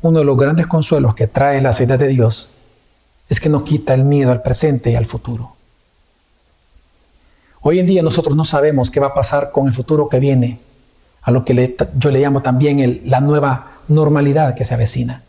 uno 0.00 0.18
de 0.18 0.24
los 0.24 0.36
grandes 0.36 0.66
consuelos 0.66 1.14
que 1.14 1.28
trae 1.28 1.60
la 1.60 1.72
ciudad 1.72 1.98
de 1.98 2.08
Dios 2.08 2.52
es 3.28 3.38
que 3.38 3.48
nos 3.48 3.62
quita 3.62 3.94
el 3.94 4.04
miedo 4.04 4.32
al 4.32 4.42
presente 4.42 4.90
y 4.90 4.96
al 4.96 5.06
futuro. 5.06 5.54
Hoy 7.60 7.78
en 7.78 7.86
día 7.86 8.02
nosotros 8.02 8.34
no 8.34 8.44
sabemos 8.44 8.90
qué 8.90 8.98
va 8.98 9.08
a 9.08 9.14
pasar 9.14 9.52
con 9.52 9.68
el 9.68 9.72
futuro 9.72 10.08
que 10.08 10.18
viene, 10.18 10.58
a 11.22 11.30
lo 11.30 11.44
que 11.44 11.76
yo 11.96 12.10
le 12.10 12.20
llamo 12.20 12.42
también 12.42 13.02
la 13.04 13.20
nueva 13.20 13.78
normalidad 13.86 14.56
que 14.56 14.64
se 14.64 14.74
avecina. 14.74 15.22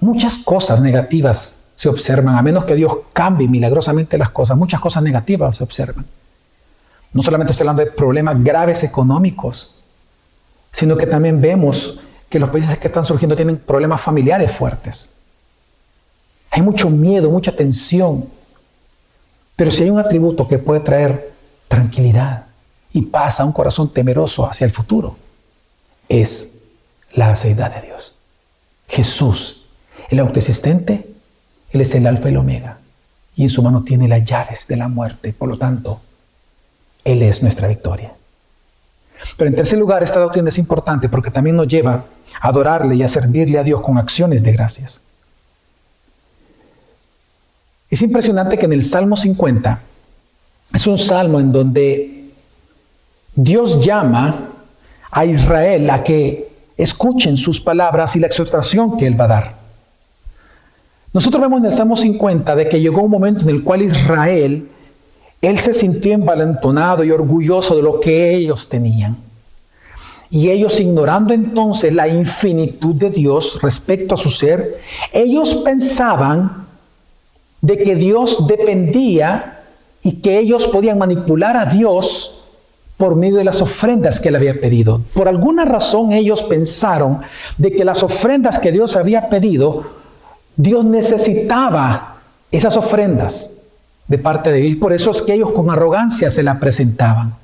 Muchas 0.00 0.36
cosas 0.36 0.82
negativas 0.82 1.64
se 1.74 1.88
observan, 1.88 2.36
a 2.36 2.42
menos 2.42 2.64
que 2.64 2.74
Dios 2.74 2.92
cambie 3.14 3.48
milagrosamente 3.48 4.18
las 4.18 4.30
cosas, 4.30 4.58
muchas 4.58 4.80
cosas 4.80 5.02
negativas 5.02 5.56
se 5.56 5.64
observan. 5.64 6.04
No 7.14 7.22
solamente 7.22 7.52
estoy 7.52 7.64
hablando 7.64 7.84
de 7.84 7.90
problemas 7.90 8.44
graves 8.44 8.84
económicos, 8.84 9.77
sino 10.72 10.96
que 10.96 11.06
también 11.06 11.40
vemos 11.40 12.00
que 12.28 12.38
los 12.38 12.50
países 12.50 12.78
que 12.78 12.88
están 12.88 13.04
surgiendo 13.04 13.36
tienen 13.36 13.56
problemas 13.56 14.00
familiares 14.00 14.52
fuertes. 14.52 15.14
Hay 16.50 16.62
mucho 16.62 16.90
miedo, 16.90 17.30
mucha 17.30 17.54
tensión. 17.54 18.28
Pero 19.56 19.70
si 19.70 19.82
hay 19.82 19.90
un 19.90 19.98
atributo 19.98 20.46
que 20.46 20.58
puede 20.58 20.80
traer 20.80 21.32
tranquilidad 21.68 22.46
y 22.92 23.02
paz 23.02 23.40
a 23.40 23.44
un 23.44 23.52
corazón 23.52 23.92
temeroso 23.92 24.48
hacia 24.48 24.64
el 24.64 24.70
futuro, 24.70 25.16
es 26.08 26.60
la 27.12 27.30
aceidad 27.30 27.74
de 27.74 27.86
Dios. 27.86 28.14
Jesús, 28.88 29.64
el 30.08 30.20
autoexistente, 30.20 31.06
Él 31.70 31.80
es 31.80 31.94
el 31.94 32.06
alfa 32.06 32.28
y 32.28 32.32
el 32.32 32.38
omega. 32.38 32.78
Y 33.36 33.42
en 33.42 33.50
su 33.50 33.62
mano 33.62 33.84
tiene 33.84 34.08
las 34.08 34.24
llaves 34.24 34.66
de 34.66 34.76
la 34.76 34.88
muerte. 34.88 35.32
Por 35.32 35.48
lo 35.48 35.58
tanto, 35.58 36.00
Él 37.04 37.22
es 37.22 37.42
nuestra 37.42 37.68
victoria. 37.68 38.12
Pero 39.36 39.50
en 39.50 39.56
tercer 39.56 39.78
lugar, 39.78 40.02
esta 40.02 40.20
doctrina 40.20 40.48
es 40.48 40.58
importante 40.58 41.08
porque 41.08 41.30
también 41.30 41.56
nos 41.56 41.68
lleva 41.68 42.04
a 42.40 42.48
adorarle 42.48 42.96
y 42.96 43.02
a 43.02 43.08
servirle 43.08 43.58
a 43.58 43.62
Dios 43.62 43.80
con 43.80 43.98
acciones 43.98 44.42
de 44.42 44.52
gracias. 44.52 45.02
Es 47.90 48.02
impresionante 48.02 48.58
que 48.58 48.66
en 48.66 48.72
el 48.72 48.82
Salmo 48.82 49.16
50 49.16 49.80
es 50.74 50.86
un 50.86 50.98
salmo 50.98 51.40
en 51.40 51.50
donde 51.50 52.30
Dios 53.34 53.84
llama 53.84 54.48
a 55.10 55.24
Israel 55.24 55.88
a 55.90 56.04
que 56.04 56.50
escuchen 56.76 57.36
sus 57.36 57.60
palabras 57.60 58.14
y 58.16 58.20
la 58.20 58.26
exhortación 58.26 58.96
que 58.96 59.06
Él 59.06 59.18
va 59.18 59.24
a 59.24 59.28
dar. 59.28 59.58
Nosotros 61.12 61.40
vemos 61.40 61.60
en 61.60 61.66
el 61.66 61.72
Salmo 61.72 61.96
50 61.96 62.54
de 62.54 62.68
que 62.68 62.80
llegó 62.80 63.02
un 63.02 63.10
momento 63.10 63.42
en 63.42 63.50
el 63.50 63.64
cual 63.64 63.82
Israel, 63.82 64.68
Él 65.40 65.58
se 65.58 65.72
sintió 65.72 66.12
envalentonado 66.12 67.04
y 67.04 67.10
orgulloso 67.10 67.76
de 67.76 67.82
lo 67.82 68.00
que 68.00 68.34
ellos 68.34 68.68
tenían. 68.68 69.16
Y 70.30 70.50
ellos 70.50 70.78
ignorando 70.80 71.32
entonces 71.32 71.92
la 71.92 72.08
infinitud 72.08 72.94
de 72.94 73.10
Dios 73.10 73.60
respecto 73.62 74.14
a 74.14 74.18
su 74.18 74.30
ser, 74.30 74.80
ellos 75.12 75.54
pensaban 75.64 76.66
de 77.60 77.78
que 77.78 77.94
Dios 77.94 78.46
dependía 78.46 79.60
y 80.02 80.16
que 80.20 80.38
ellos 80.38 80.66
podían 80.66 80.98
manipular 80.98 81.56
a 81.56 81.66
Dios 81.66 82.44
por 82.96 83.14
medio 83.14 83.36
de 83.36 83.44
las 83.44 83.62
ofrendas 83.62 84.20
que 84.20 84.28
él 84.28 84.36
había 84.36 84.60
pedido. 84.60 85.02
Por 85.14 85.28
alguna 85.28 85.64
razón 85.64 86.12
ellos 86.12 86.42
pensaron 86.42 87.20
de 87.56 87.72
que 87.72 87.84
las 87.84 88.02
ofrendas 88.02 88.58
que 88.58 88.72
Dios 88.72 88.96
había 88.96 89.28
pedido, 89.28 89.84
Dios 90.56 90.84
necesitaba 90.84 92.16
esas 92.50 92.76
ofrendas 92.76 93.57
de 94.08 94.18
parte 94.18 94.50
de 94.50 94.62
ellos. 94.62 94.76
Por 94.80 94.92
eso 94.92 95.10
es 95.10 95.22
que 95.22 95.34
ellos 95.34 95.50
con 95.52 95.70
arrogancia 95.70 96.30
se 96.30 96.42
las 96.42 96.56
presentaban. 96.58 97.34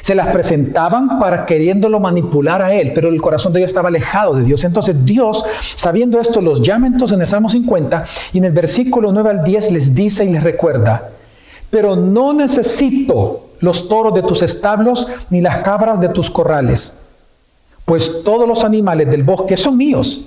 Se 0.00 0.14
las 0.14 0.28
presentaban 0.28 1.18
para 1.18 1.46
queriéndolo 1.46 2.00
manipular 2.00 2.60
a 2.60 2.74
él, 2.74 2.92
pero 2.94 3.08
el 3.08 3.20
corazón 3.20 3.52
de 3.52 3.60
ellos 3.60 3.70
estaba 3.70 3.88
alejado 3.88 4.34
de 4.34 4.44
Dios. 4.44 4.62
Entonces 4.64 5.04
Dios, 5.04 5.44
sabiendo 5.74 6.20
esto, 6.20 6.40
los 6.40 6.60
llama 6.60 6.86
entonces 6.86 7.16
en 7.16 7.22
el 7.22 7.26
Salmo 7.26 7.48
50 7.48 8.04
y 8.32 8.38
en 8.38 8.44
el 8.44 8.52
versículo 8.52 9.12
9 9.12 9.30
al 9.30 9.44
10 9.44 9.72
les 9.72 9.94
dice 9.94 10.24
y 10.24 10.32
les 10.32 10.42
recuerda, 10.42 11.10
pero 11.70 11.96
no 11.96 12.32
necesito 12.32 13.46
los 13.60 13.88
toros 13.88 14.14
de 14.14 14.22
tus 14.22 14.42
establos 14.42 15.06
ni 15.30 15.40
las 15.40 15.58
cabras 15.58 15.98
de 15.98 16.10
tus 16.10 16.30
corrales, 16.30 16.98
pues 17.84 18.22
todos 18.22 18.46
los 18.46 18.64
animales 18.64 19.10
del 19.10 19.22
bosque 19.22 19.56
son 19.56 19.76
míos 19.76 20.26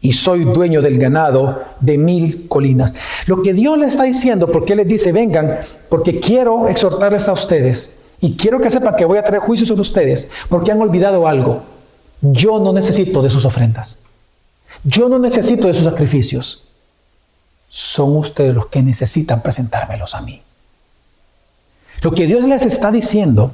y 0.00 0.12
soy 0.12 0.44
dueño 0.44 0.80
del 0.80 0.98
ganado 0.98 1.62
de 1.80 1.98
mil 1.98 2.48
colinas. 2.48 2.94
Lo 3.26 3.42
que 3.42 3.52
Dios 3.52 3.78
le 3.78 3.86
está 3.86 4.04
diciendo, 4.04 4.50
porque 4.50 4.74
les 4.74 4.88
dice, 4.88 5.12
vengan, 5.12 5.58
porque 5.88 6.20
quiero 6.20 6.68
exhortarles 6.68 7.28
a 7.28 7.32
ustedes 7.32 7.98
y 8.20 8.36
quiero 8.36 8.60
que 8.60 8.70
sepan 8.70 8.96
que 8.96 9.04
voy 9.04 9.18
a 9.18 9.24
traer 9.24 9.42
juicio 9.42 9.66
sobre 9.66 9.82
ustedes 9.82 10.30
porque 10.48 10.72
han 10.72 10.80
olvidado 10.80 11.26
algo. 11.26 11.62
Yo 12.22 12.58
no 12.58 12.72
necesito 12.72 13.22
de 13.22 13.30
sus 13.30 13.44
ofrendas. 13.44 14.00
Yo 14.84 15.08
no 15.08 15.18
necesito 15.18 15.66
de 15.68 15.74
sus 15.74 15.84
sacrificios. 15.84 16.66
Son 17.68 18.16
ustedes 18.16 18.54
los 18.54 18.66
que 18.66 18.82
necesitan 18.82 19.42
presentármelos 19.42 20.14
a 20.14 20.22
mí. 20.22 20.42
Lo 22.02 22.12
que 22.12 22.26
Dios 22.26 22.44
les 22.44 22.64
está 22.64 22.90
diciendo 22.90 23.52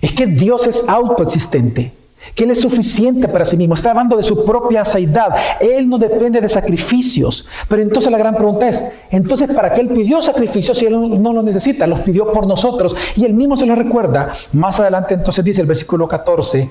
es 0.00 0.12
que 0.12 0.26
Dios 0.26 0.66
es 0.66 0.84
autoexistente 0.88 1.92
que 2.34 2.44
Él 2.44 2.50
es 2.50 2.60
suficiente 2.60 3.28
para 3.28 3.44
sí 3.44 3.56
mismo. 3.56 3.74
Está 3.74 3.90
hablando 3.90 4.16
de 4.16 4.22
su 4.22 4.44
propia 4.44 4.84
saidad. 4.84 5.34
Él 5.60 5.88
no 5.88 5.98
depende 5.98 6.40
de 6.40 6.48
sacrificios. 6.48 7.46
Pero 7.68 7.82
entonces 7.82 8.10
la 8.10 8.18
gran 8.18 8.34
pregunta 8.34 8.68
es, 8.68 8.84
entonces 9.10 9.52
¿para 9.52 9.72
qué 9.74 9.80
Él 9.80 9.88
pidió 9.88 10.22
sacrificios 10.22 10.78
si 10.78 10.86
Él 10.86 11.22
no 11.22 11.32
los 11.32 11.44
necesita? 11.44 11.86
Los 11.86 12.00
pidió 12.00 12.32
por 12.32 12.46
nosotros. 12.46 12.94
Y 13.16 13.24
Él 13.24 13.34
mismo 13.34 13.56
se 13.56 13.66
lo 13.66 13.74
recuerda. 13.74 14.32
Más 14.52 14.80
adelante 14.80 15.14
entonces 15.14 15.44
dice 15.44 15.60
el 15.60 15.66
versículo 15.66 16.08
14, 16.08 16.70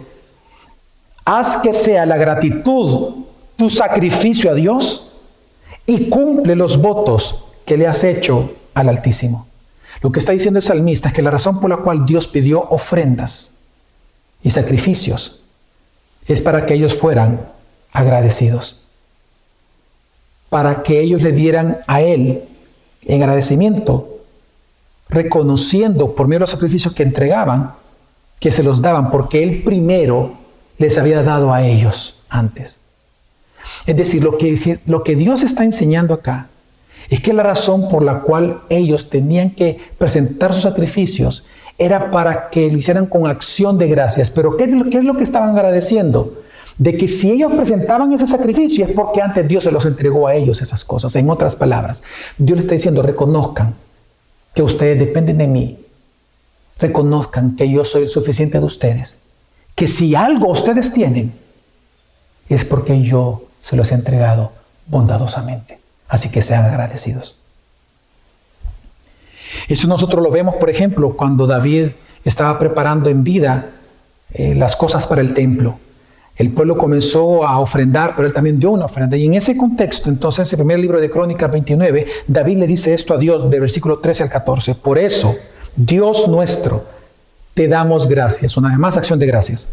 haz 1.25 1.57
que 1.57 1.73
sea 1.73 2.05
la 2.05 2.17
gratitud 2.17 3.15
tu 3.55 3.69
sacrificio 3.69 4.49
a 4.49 4.55
Dios 4.55 5.11
y 5.85 6.09
cumple 6.09 6.55
los 6.55 6.81
votos 6.81 7.43
que 7.65 7.77
le 7.77 7.87
has 7.87 8.03
hecho 8.03 8.53
al 8.73 8.89
Altísimo. 8.89 9.47
Lo 10.01 10.11
que 10.11 10.17
está 10.17 10.31
diciendo 10.31 10.57
el 10.57 10.63
salmista 10.63 11.09
es 11.09 11.13
que 11.13 11.21
la 11.21 11.29
razón 11.29 11.59
por 11.59 11.69
la 11.69 11.77
cual 11.77 12.05
Dios 12.05 12.25
pidió 12.25 12.61
ofrendas 12.69 13.59
y 14.41 14.49
sacrificios 14.49 15.40
es 16.31 16.41
para 16.41 16.65
que 16.65 16.73
ellos 16.73 16.95
fueran 16.95 17.41
agradecidos, 17.91 18.81
para 20.49 20.83
que 20.83 21.01
ellos 21.01 21.21
le 21.21 21.31
dieran 21.31 21.79
a 21.87 22.01
Él 22.01 22.43
en 23.03 23.21
agradecimiento, 23.21 24.19
reconociendo 25.09 26.15
por 26.15 26.27
medio 26.27 26.39
de 26.39 26.41
los 26.41 26.51
sacrificios 26.51 26.93
que 26.93 27.03
entregaban, 27.03 27.73
que 28.39 28.51
se 28.51 28.63
los 28.63 28.81
daban, 28.81 29.11
porque 29.11 29.43
Él 29.43 29.63
primero 29.63 30.33
les 30.77 30.97
había 30.97 31.21
dado 31.21 31.53
a 31.53 31.63
ellos 31.63 32.17
antes. 32.29 32.79
Es 33.85 33.95
decir, 33.95 34.23
lo 34.23 34.37
que, 34.37 34.79
lo 34.85 35.03
que 35.03 35.15
Dios 35.15 35.43
está 35.43 35.63
enseñando 35.63 36.13
acá 36.13 36.47
es 37.09 37.19
que 37.19 37.33
la 37.33 37.43
razón 37.43 37.89
por 37.89 38.03
la 38.03 38.21
cual 38.21 38.61
ellos 38.69 39.09
tenían 39.09 39.51
que 39.51 39.77
presentar 39.97 40.53
sus 40.53 40.63
sacrificios 40.63 41.45
era 41.81 42.11
para 42.11 42.49
que 42.49 42.69
lo 42.69 42.77
hicieran 42.77 43.07
con 43.07 43.25
acción 43.25 43.77
de 43.79 43.87
gracias. 43.87 44.29
Pero 44.29 44.55
¿qué, 44.55 44.65
es 44.65 45.03
lo 45.03 45.17
que 45.17 45.23
estaban 45.23 45.49
agradeciendo? 45.49 46.43
De 46.77 46.95
que 46.95 47.07
si 47.07 47.31
ellos 47.31 47.51
presentaban 47.53 48.13
ese 48.13 48.27
sacrificio 48.27 48.85
es 48.85 48.91
porque 48.91 49.21
antes 49.21 49.47
Dios 49.47 49.63
se 49.63 49.71
los 49.71 49.85
entregó 49.85 50.27
a 50.27 50.35
ellos 50.35 50.61
esas 50.61 50.85
cosas. 50.85 51.15
En 51.15 51.29
otras 51.29 51.55
palabras, 51.55 52.03
Dios 52.37 52.57
les 52.57 52.65
está 52.65 52.75
diciendo, 52.75 53.01
reconozcan 53.01 53.73
que 54.53 54.61
ustedes 54.61 54.99
dependen 54.99 55.39
de 55.39 55.47
mí. 55.47 55.79
Reconozcan 56.77 57.55
que 57.55 57.69
yo 57.69 57.83
soy 57.83 58.03
el 58.03 58.09
suficiente 58.09 58.59
de 58.59 58.65
ustedes. 58.65 59.17
Que 59.73 59.87
si 59.87 60.13
algo 60.13 60.51
ustedes 60.51 60.93
tienen, 60.93 61.33
es 62.47 62.63
porque 62.63 63.01
yo 63.01 63.43
se 63.61 63.75
los 63.75 63.91
he 63.91 63.95
entregado 63.95 64.51
bondadosamente. 64.85 65.79
Así 66.07 66.29
que 66.29 66.43
sean 66.43 66.65
agradecidos. 66.65 67.40
Eso 69.67 69.87
nosotros 69.87 70.23
lo 70.23 70.31
vemos, 70.31 70.55
por 70.55 70.69
ejemplo, 70.69 71.15
cuando 71.15 71.47
David 71.47 71.89
estaba 72.23 72.57
preparando 72.59 73.09
en 73.09 73.23
vida 73.23 73.71
eh, 74.33 74.55
las 74.55 74.75
cosas 74.75 75.07
para 75.07 75.21
el 75.21 75.33
templo. 75.33 75.77
el 76.37 76.51
pueblo 76.51 76.75
comenzó 76.75 77.45
a 77.45 77.59
ofrendar, 77.59 78.15
pero 78.15 78.27
él 78.27 78.33
también 78.33 78.57
dio 78.57 78.71
una 78.71 78.85
ofrenda. 78.85 79.15
Y 79.15 79.25
en 79.25 79.35
ese 79.35 79.55
contexto, 79.55 80.09
entonces, 80.09 80.51
en 80.51 80.59
el 80.59 80.65
primer 80.65 80.79
libro 80.79 80.99
de 80.99 81.09
Crónicas 81.09 81.51
29, 81.51 82.07
David 82.27 82.57
le 82.57 82.67
dice 82.67 82.93
esto 82.93 83.13
a 83.13 83.17
Dios, 83.17 83.49
del 83.51 83.59
versículo 83.59 83.99
13 83.99 84.23
al 84.23 84.29
14. 84.29 84.73
Por 84.75 84.97
eso, 84.97 85.35
Dios 85.75 86.27
nuestro, 86.27 86.83
te 87.53 87.67
damos 87.67 88.07
gracias. 88.07 88.57
Una 88.57 88.75
más, 88.79 88.97
acción 88.97 89.19
de 89.19 89.27
gracias. 89.27 89.67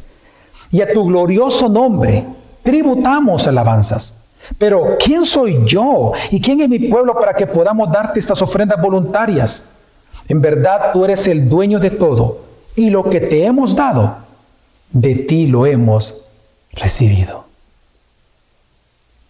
Y 0.70 0.82
a 0.82 0.92
tu 0.92 1.06
glorioso 1.06 1.68
nombre 1.68 2.26
tributamos 2.62 3.46
alabanzas. 3.46 4.17
Pero, 4.56 4.96
¿quién 4.98 5.26
soy 5.26 5.64
yo 5.66 6.12
y 6.30 6.40
quién 6.40 6.60
es 6.60 6.68
mi 6.68 6.78
pueblo 6.78 7.14
para 7.14 7.34
que 7.34 7.46
podamos 7.46 7.90
darte 7.90 8.18
estas 8.18 8.40
ofrendas 8.40 8.80
voluntarias? 8.80 9.68
En 10.28 10.40
verdad, 10.40 10.92
tú 10.92 11.04
eres 11.04 11.26
el 11.26 11.48
dueño 11.48 11.78
de 11.78 11.90
todo 11.90 12.40
y 12.74 12.90
lo 12.90 13.04
que 13.04 13.20
te 13.20 13.44
hemos 13.44 13.74
dado, 13.74 14.18
de 14.90 15.14
ti 15.14 15.46
lo 15.46 15.66
hemos 15.66 16.24
recibido. 16.72 17.44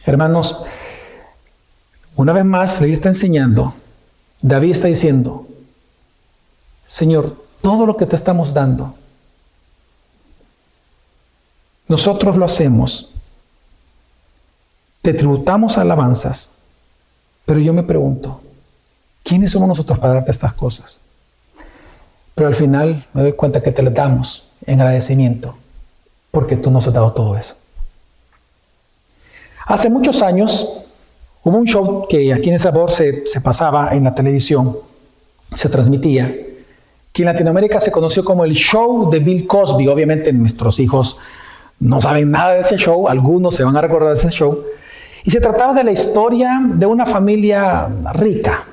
Hermanos, 0.05 0.63
una 2.17 2.33
vez 2.33 2.45
más, 2.45 2.81
David 2.81 2.95
está 2.95 3.09
enseñando, 3.09 3.75
David 4.41 4.73
está 4.73 4.89
diciendo, 4.89 5.47
Señor, 6.87 7.45
todo 7.61 7.87
lo 7.87 7.97
que 7.97 8.07
te 8.07 8.17
estamos 8.17 8.55
dando, 8.55 8.95
nosotros 11.87 12.37
lo 12.37 12.45
hacemos, 12.45 13.13
te 15.09 15.15
tributamos 15.15 15.79
alabanzas, 15.79 16.51
pero 17.47 17.59
yo 17.61 17.73
me 17.73 17.83
pregunto, 17.83 18.43
¿quiénes 19.25 19.53
somos 19.53 19.67
nosotros 19.67 19.99
para 19.99 20.13
darte 20.13 20.33
estas 20.33 20.53
cosas? 20.53 21.01
Pero 22.35 22.49
al 22.49 22.55
final 22.55 23.07
me 23.15 23.23
doy 23.23 23.33
cuenta 23.33 23.63
que 23.63 23.73
te 23.73 23.83
las 23.83 23.95
damos 23.95 24.47
en 24.67 24.83
agradecimiento 24.83 25.57
porque 26.31 26.59
tú 26.59 26.71
nos 26.71 26.87
has 26.87 26.93
dado 26.93 27.11
todo 27.15 27.39
eso. 27.39 27.57
Hace 29.65 29.89
muchos 29.89 30.21
años 30.21 30.83
hubo 31.43 31.57
un 31.57 31.65
show 31.65 32.07
que 32.07 32.31
aquí 32.35 32.51
en 32.51 32.57
El 32.57 32.61
Sabor 32.61 32.91
se, 32.91 33.25
se 33.25 33.41
pasaba 33.41 33.97
en 33.97 34.05
la 34.05 34.15
televisión, 34.15 34.77
se 35.55 35.71
transmitía, 35.71 36.37
que 37.15 37.23
en 37.23 37.27
Latinoamérica 37.29 37.81
se 37.81 37.91
conoció 37.91 38.23
como 38.27 38.45
el 38.45 38.53
show 38.53 39.09
de 39.09 39.21
Bill 39.21 39.47
Cosby. 39.47 39.89
Obviamente 39.89 40.35
nuestros 40.35 40.79
hijos 40.81 41.17
no 41.81 41.99
saben 42.03 42.31
nada 42.31 42.53
de 42.53 42.61
ese 42.61 42.77
show, 42.77 43.09
algunos 43.09 43.55
se 43.55 43.65
van 43.65 43.75
a 43.75 43.81
recordar 43.81 44.13
de 44.13 44.21
ese 44.21 44.29
show. 44.29 44.65
Y 45.25 45.31
se 45.31 45.41
trataba 45.41 45.75
de 45.75 45.85
la 45.85 45.93
historia 45.93 46.61
de 46.63 46.87
una 46.87 47.07
familia 47.07 47.89
rica, 48.15 48.65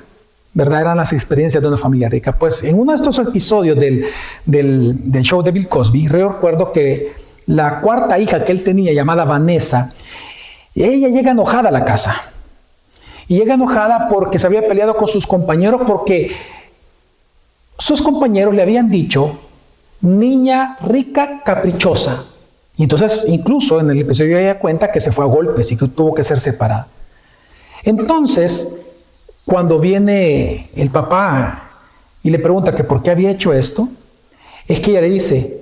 ¿verdad? 0.53 0.81
Eran 0.81 0.97
las 0.97 1.13
experiencias 1.13 1.61
de 1.61 1.67
una 1.67 1.77
familia 1.77 2.09
rica. 2.09 2.37
Pues 2.37 2.63
en 2.63 2.79
uno 2.79 2.91
de 2.91 2.97
estos 2.97 3.19
episodios 3.19 3.77
del, 3.79 4.05
del, 4.45 5.11
del 5.11 5.23
show 5.23 5.41
de 5.41 5.51
Bill 5.51 5.67
Cosby, 5.67 6.07
recuerdo 6.07 6.71
que 6.71 7.13
la 7.47 7.81
cuarta 7.81 8.17
hija 8.19 8.43
que 8.43 8.51
él 8.51 8.63
tenía, 8.63 8.93
llamada 8.93 9.23
Vanessa, 9.25 9.93
ella 10.73 11.07
llega 11.09 11.31
enojada 11.31 11.69
a 11.69 11.71
la 11.71 11.85
casa. 11.85 12.21
Y 13.27 13.37
llega 13.37 13.55
enojada 13.55 14.07
porque 14.07 14.37
se 14.37 14.47
había 14.47 14.67
peleado 14.67 14.95
con 14.95 15.07
sus 15.07 15.25
compañeros 15.25 15.81
porque 15.87 16.35
sus 17.77 18.01
compañeros 18.01 18.53
le 18.53 18.61
habían 18.61 18.89
dicho, 18.89 19.39
niña 20.01 20.77
rica, 20.85 21.41
caprichosa. 21.43 22.25
Y 22.77 22.83
entonces, 22.83 23.25
incluso 23.27 23.79
en 23.79 23.89
el 23.89 23.99
episodio 23.99 24.37
ella 24.37 24.59
cuenta 24.59 24.91
que 24.91 24.99
se 24.99 25.11
fue 25.11 25.25
a 25.25 25.27
golpes 25.27 25.71
y 25.71 25.77
que 25.77 25.87
tuvo 25.87 26.13
que 26.13 26.23
ser 26.23 26.39
separada. 26.39 26.87
Entonces, 27.83 28.77
cuando 29.45 29.79
viene 29.79 30.69
el 30.75 30.89
papá 30.89 31.69
y 32.23 32.29
le 32.29 32.39
pregunta 32.39 32.75
que 32.75 32.83
por 32.83 33.01
qué 33.03 33.11
había 33.11 33.31
hecho 33.31 33.53
esto, 33.53 33.87
es 34.67 34.79
que 34.79 34.91
ella 34.91 35.01
le 35.01 35.09
dice, 35.09 35.61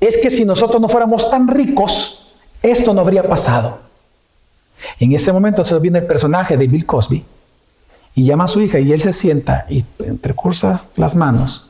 es 0.00 0.16
que 0.16 0.30
si 0.30 0.44
nosotros 0.44 0.80
no 0.80 0.88
fuéramos 0.88 1.30
tan 1.30 1.46
ricos, 1.46 2.32
esto 2.62 2.94
no 2.94 3.02
habría 3.02 3.28
pasado. 3.28 3.80
En 4.98 5.12
ese 5.12 5.32
momento 5.32 5.64
se 5.64 5.78
viene 5.78 6.00
el 6.00 6.06
personaje 6.06 6.56
de 6.56 6.66
Bill 6.66 6.86
Cosby 6.86 7.24
y 8.14 8.24
llama 8.24 8.44
a 8.44 8.48
su 8.48 8.60
hija 8.60 8.78
y 8.78 8.92
él 8.92 9.00
se 9.00 9.12
sienta 9.12 9.66
y 9.68 9.84
entrecursa 10.00 10.86
las 10.96 11.14
manos, 11.14 11.68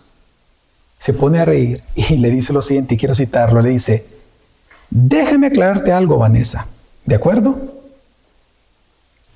se 0.99 1.13
pone 1.13 1.41
a 1.41 1.45
reír 1.45 1.83
y 1.95 2.17
le 2.17 2.31
dice 2.31 2.53
lo 2.53 2.63
siguiente, 2.63 2.95
y 2.95 2.97
quiero 2.97 3.15
citarlo, 3.15 3.61
le 3.61 3.71
dice, 3.71 4.07
déjame 4.93 5.47
aclararte 5.47 5.91
algo, 5.91 6.19
Vanessa, 6.19 6.67
¿de 7.07 7.15
acuerdo? 7.15 7.59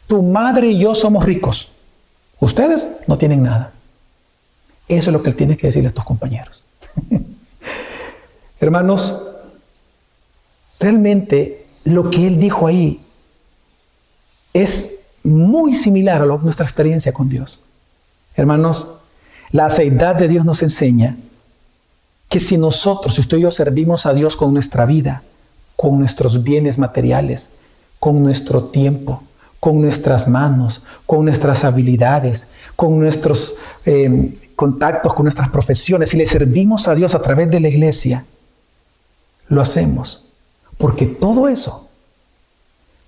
Tu 0.06 0.22
madre 0.22 0.68
y 0.68 0.78
yo 0.78 0.94
somos 0.94 1.24
ricos, 1.24 1.70
ustedes 2.38 2.88
no 3.06 3.16
tienen 3.16 3.42
nada. 3.42 3.72
Eso 4.86 5.10
es 5.10 5.12
lo 5.12 5.22
que 5.22 5.30
él 5.30 5.36
tiene 5.36 5.56
que 5.56 5.66
decirle 5.66 5.88
a 5.88 5.92
tus 5.92 6.04
compañeros. 6.04 6.62
Hermanos, 8.60 9.22
realmente 10.78 11.66
lo 11.84 12.10
que 12.10 12.26
él 12.26 12.38
dijo 12.38 12.66
ahí 12.66 13.00
es 14.52 15.00
muy 15.24 15.74
similar 15.74 16.22
a 16.22 16.26
nuestra 16.26 16.66
experiencia 16.66 17.12
con 17.12 17.28
Dios. 17.28 17.64
Hermanos, 18.36 18.88
la 19.50 19.66
aceidad 19.66 20.14
de 20.14 20.28
Dios 20.28 20.44
nos 20.44 20.62
enseña 20.62 21.16
que 22.28 22.40
si 22.40 22.58
nosotros, 22.58 23.14
si 23.14 23.22
usted 23.22 23.38
y 23.38 23.42
yo 23.42 23.50
servimos 23.50 24.06
a 24.06 24.12
Dios 24.12 24.36
con 24.36 24.52
nuestra 24.52 24.86
vida, 24.86 25.22
con 25.76 25.98
nuestros 25.98 26.42
bienes 26.42 26.78
materiales, 26.78 27.50
con 28.00 28.22
nuestro 28.22 28.64
tiempo, 28.64 29.22
con 29.60 29.80
nuestras 29.80 30.28
manos, 30.28 30.82
con 31.06 31.24
nuestras 31.24 31.64
habilidades, 31.64 32.48
con 32.74 32.98
nuestros 32.98 33.56
eh, 33.84 34.32
contactos, 34.54 35.14
con 35.14 35.24
nuestras 35.24 35.48
profesiones, 35.50 36.10
si 36.10 36.16
le 36.16 36.26
servimos 36.26 36.88
a 36.88 36.94
Dios 36.94 37.14
a 37.14 37.22
través 37.22 37.50
de 37.50 37.60
la 37.60 37.68
iglesia, 37.68 38.24
lo 39.48 39.60
hacemos 39.60 40.26
porque 40.78 41.06
todo 41.06 41.48
eso 41.48 41.88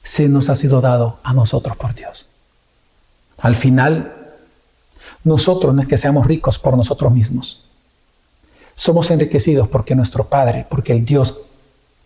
se 0.02 0.28
nos 0.28 0.48
ha 0.48 0.56
sido 0.56 0.80
dado 0.80 1.18
a 1.22 1.34
nosotros 1.34 1.76
por 1.76 1.94
Dios. 1.94 2.28
Al 3.38 3.54
final, 3.54 4.14
nosotros 5.22 5.74
no 5.74 5.82
es 5.82 5.88
que 5.88 5.98
seamos 5.98 6.26
ricos 6.26 6.58
por 6.58 6.76
nosotros 6.76 7.12
mismos. 7.12 7.64
Somos 8.74 9.10
enriquecidos 9.10 9.68
porque 9.68 9.94
nuestro 9.94 10.24
Padre, 10.24 10.66
porque 10.68 10.92
el 10.92 11.04
Dios 11.04 11.47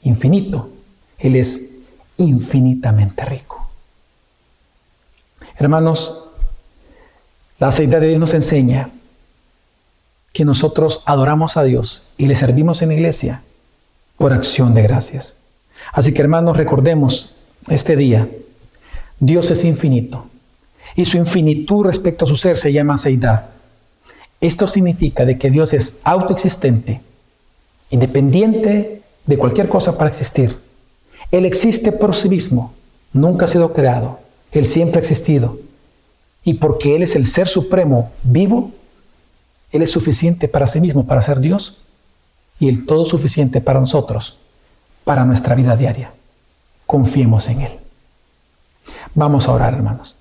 infinito, 0.02 0.70
Él 1.18 1.36
es 1.36 1.70
infinitamente 2.16 3.24
rico. 3.24 3.68
Hermanos, 5.56 6.24
la 7.58 7.68
aceite 7.68 8.00
de 8.00 8.08
Dios 8.08 8.20
nos 8.20 8.34
enseña 8.34 8.90
que 10.32 10.44
nosotros 10.44 11.02
adoramos 11.04 11.56
a 11.56 11.64
Dios 11.64 12.02
y 12.16 12.26
le 12.26 12.34
servimos 12.34 12.82
en 12.82 12.88
la 12.88 12.94
iglesia 12.94 13.42
por 14.16 14.32
acción 14.32 14.74
de 14.74 14.82
gracias. 14.82 15.36
Así 15.92 16.12
que 16.12 16.22
hermanos, 16.22 16.56
recordemos 16.56 17.34
este 17.68 17.96
día, 17.96 18.28
Dios 19.20 19.50
es 19.50 19.64
infinito 19.64 20.26
y 20.96 21.04
su 21.04 21.16
infinitud 21.16 21.84
respecto 21.84 22.24
a 22.24 22.28
su 22.28 22.36
ser 22.36 22.56
se 22.56 22.72
llama 22.72 22.98
seidad. 22.98 23.46
Esto 24.40 24.66
significa 24.66 25.24
de 25.24 25.38
que 25.38 25.50
Dios 25.50 25.72
es 25.72 26.00
autoexistente, 26.02 27.00
independiente 27.90 29.01
de 29.26 29.38
cualquier 29.38 29.68
cosa 29.68 29.96
para 29.96 30.08
existir. 30.10 30.58
Él 31.30 31.44
existe 31.46 31.92
por 31.92 32.14
sí 32.14 32.28
mismo, 32.28 32.72
nunca 33.12 33.46
ha 33.46 33.48
sido 33.48 33.72
creado, 33.72 34.20
Él 34.52 34.66
siempre 34.66 34.98
ha 34.98 35.00
existido. 35.00 35.58
Y 36.44 36.54
porque 36.54 36.96
Él 36.96 37.02
es 37.02 37.14
el 37.16 37.26
ser 37.26 37.48
supremo 37.48 38.10
vivo, 38.22 38.72
Él 39.70 39.82
es 39.82 39.90
suficiente 39.90 40.48
para 40.48 40.66
sí 40.66 40.80
mismo, 40.80 41.06
para 41.06 41.22
ser 41.22 41.40
Dios, 41.40 41.78
y 42.58 42.68
el 42.68 42.84
todo 42.84 43.04
suficiente 43.04 43.60
para 43.60 43.80
nosotros, 43.80 44.36
para 45.04 45.24
nuestra 45.24 45.54
vida 45.54 45.76
diaria. 45.76 46.12
Confiemos 46.86 47.48
en 47.48 47.62
Él. 47.62 47.72
Vamos 49.14 49.48
a 49.48 49.52
orar, 49.52 49.74
hermanos. 49.74 50.16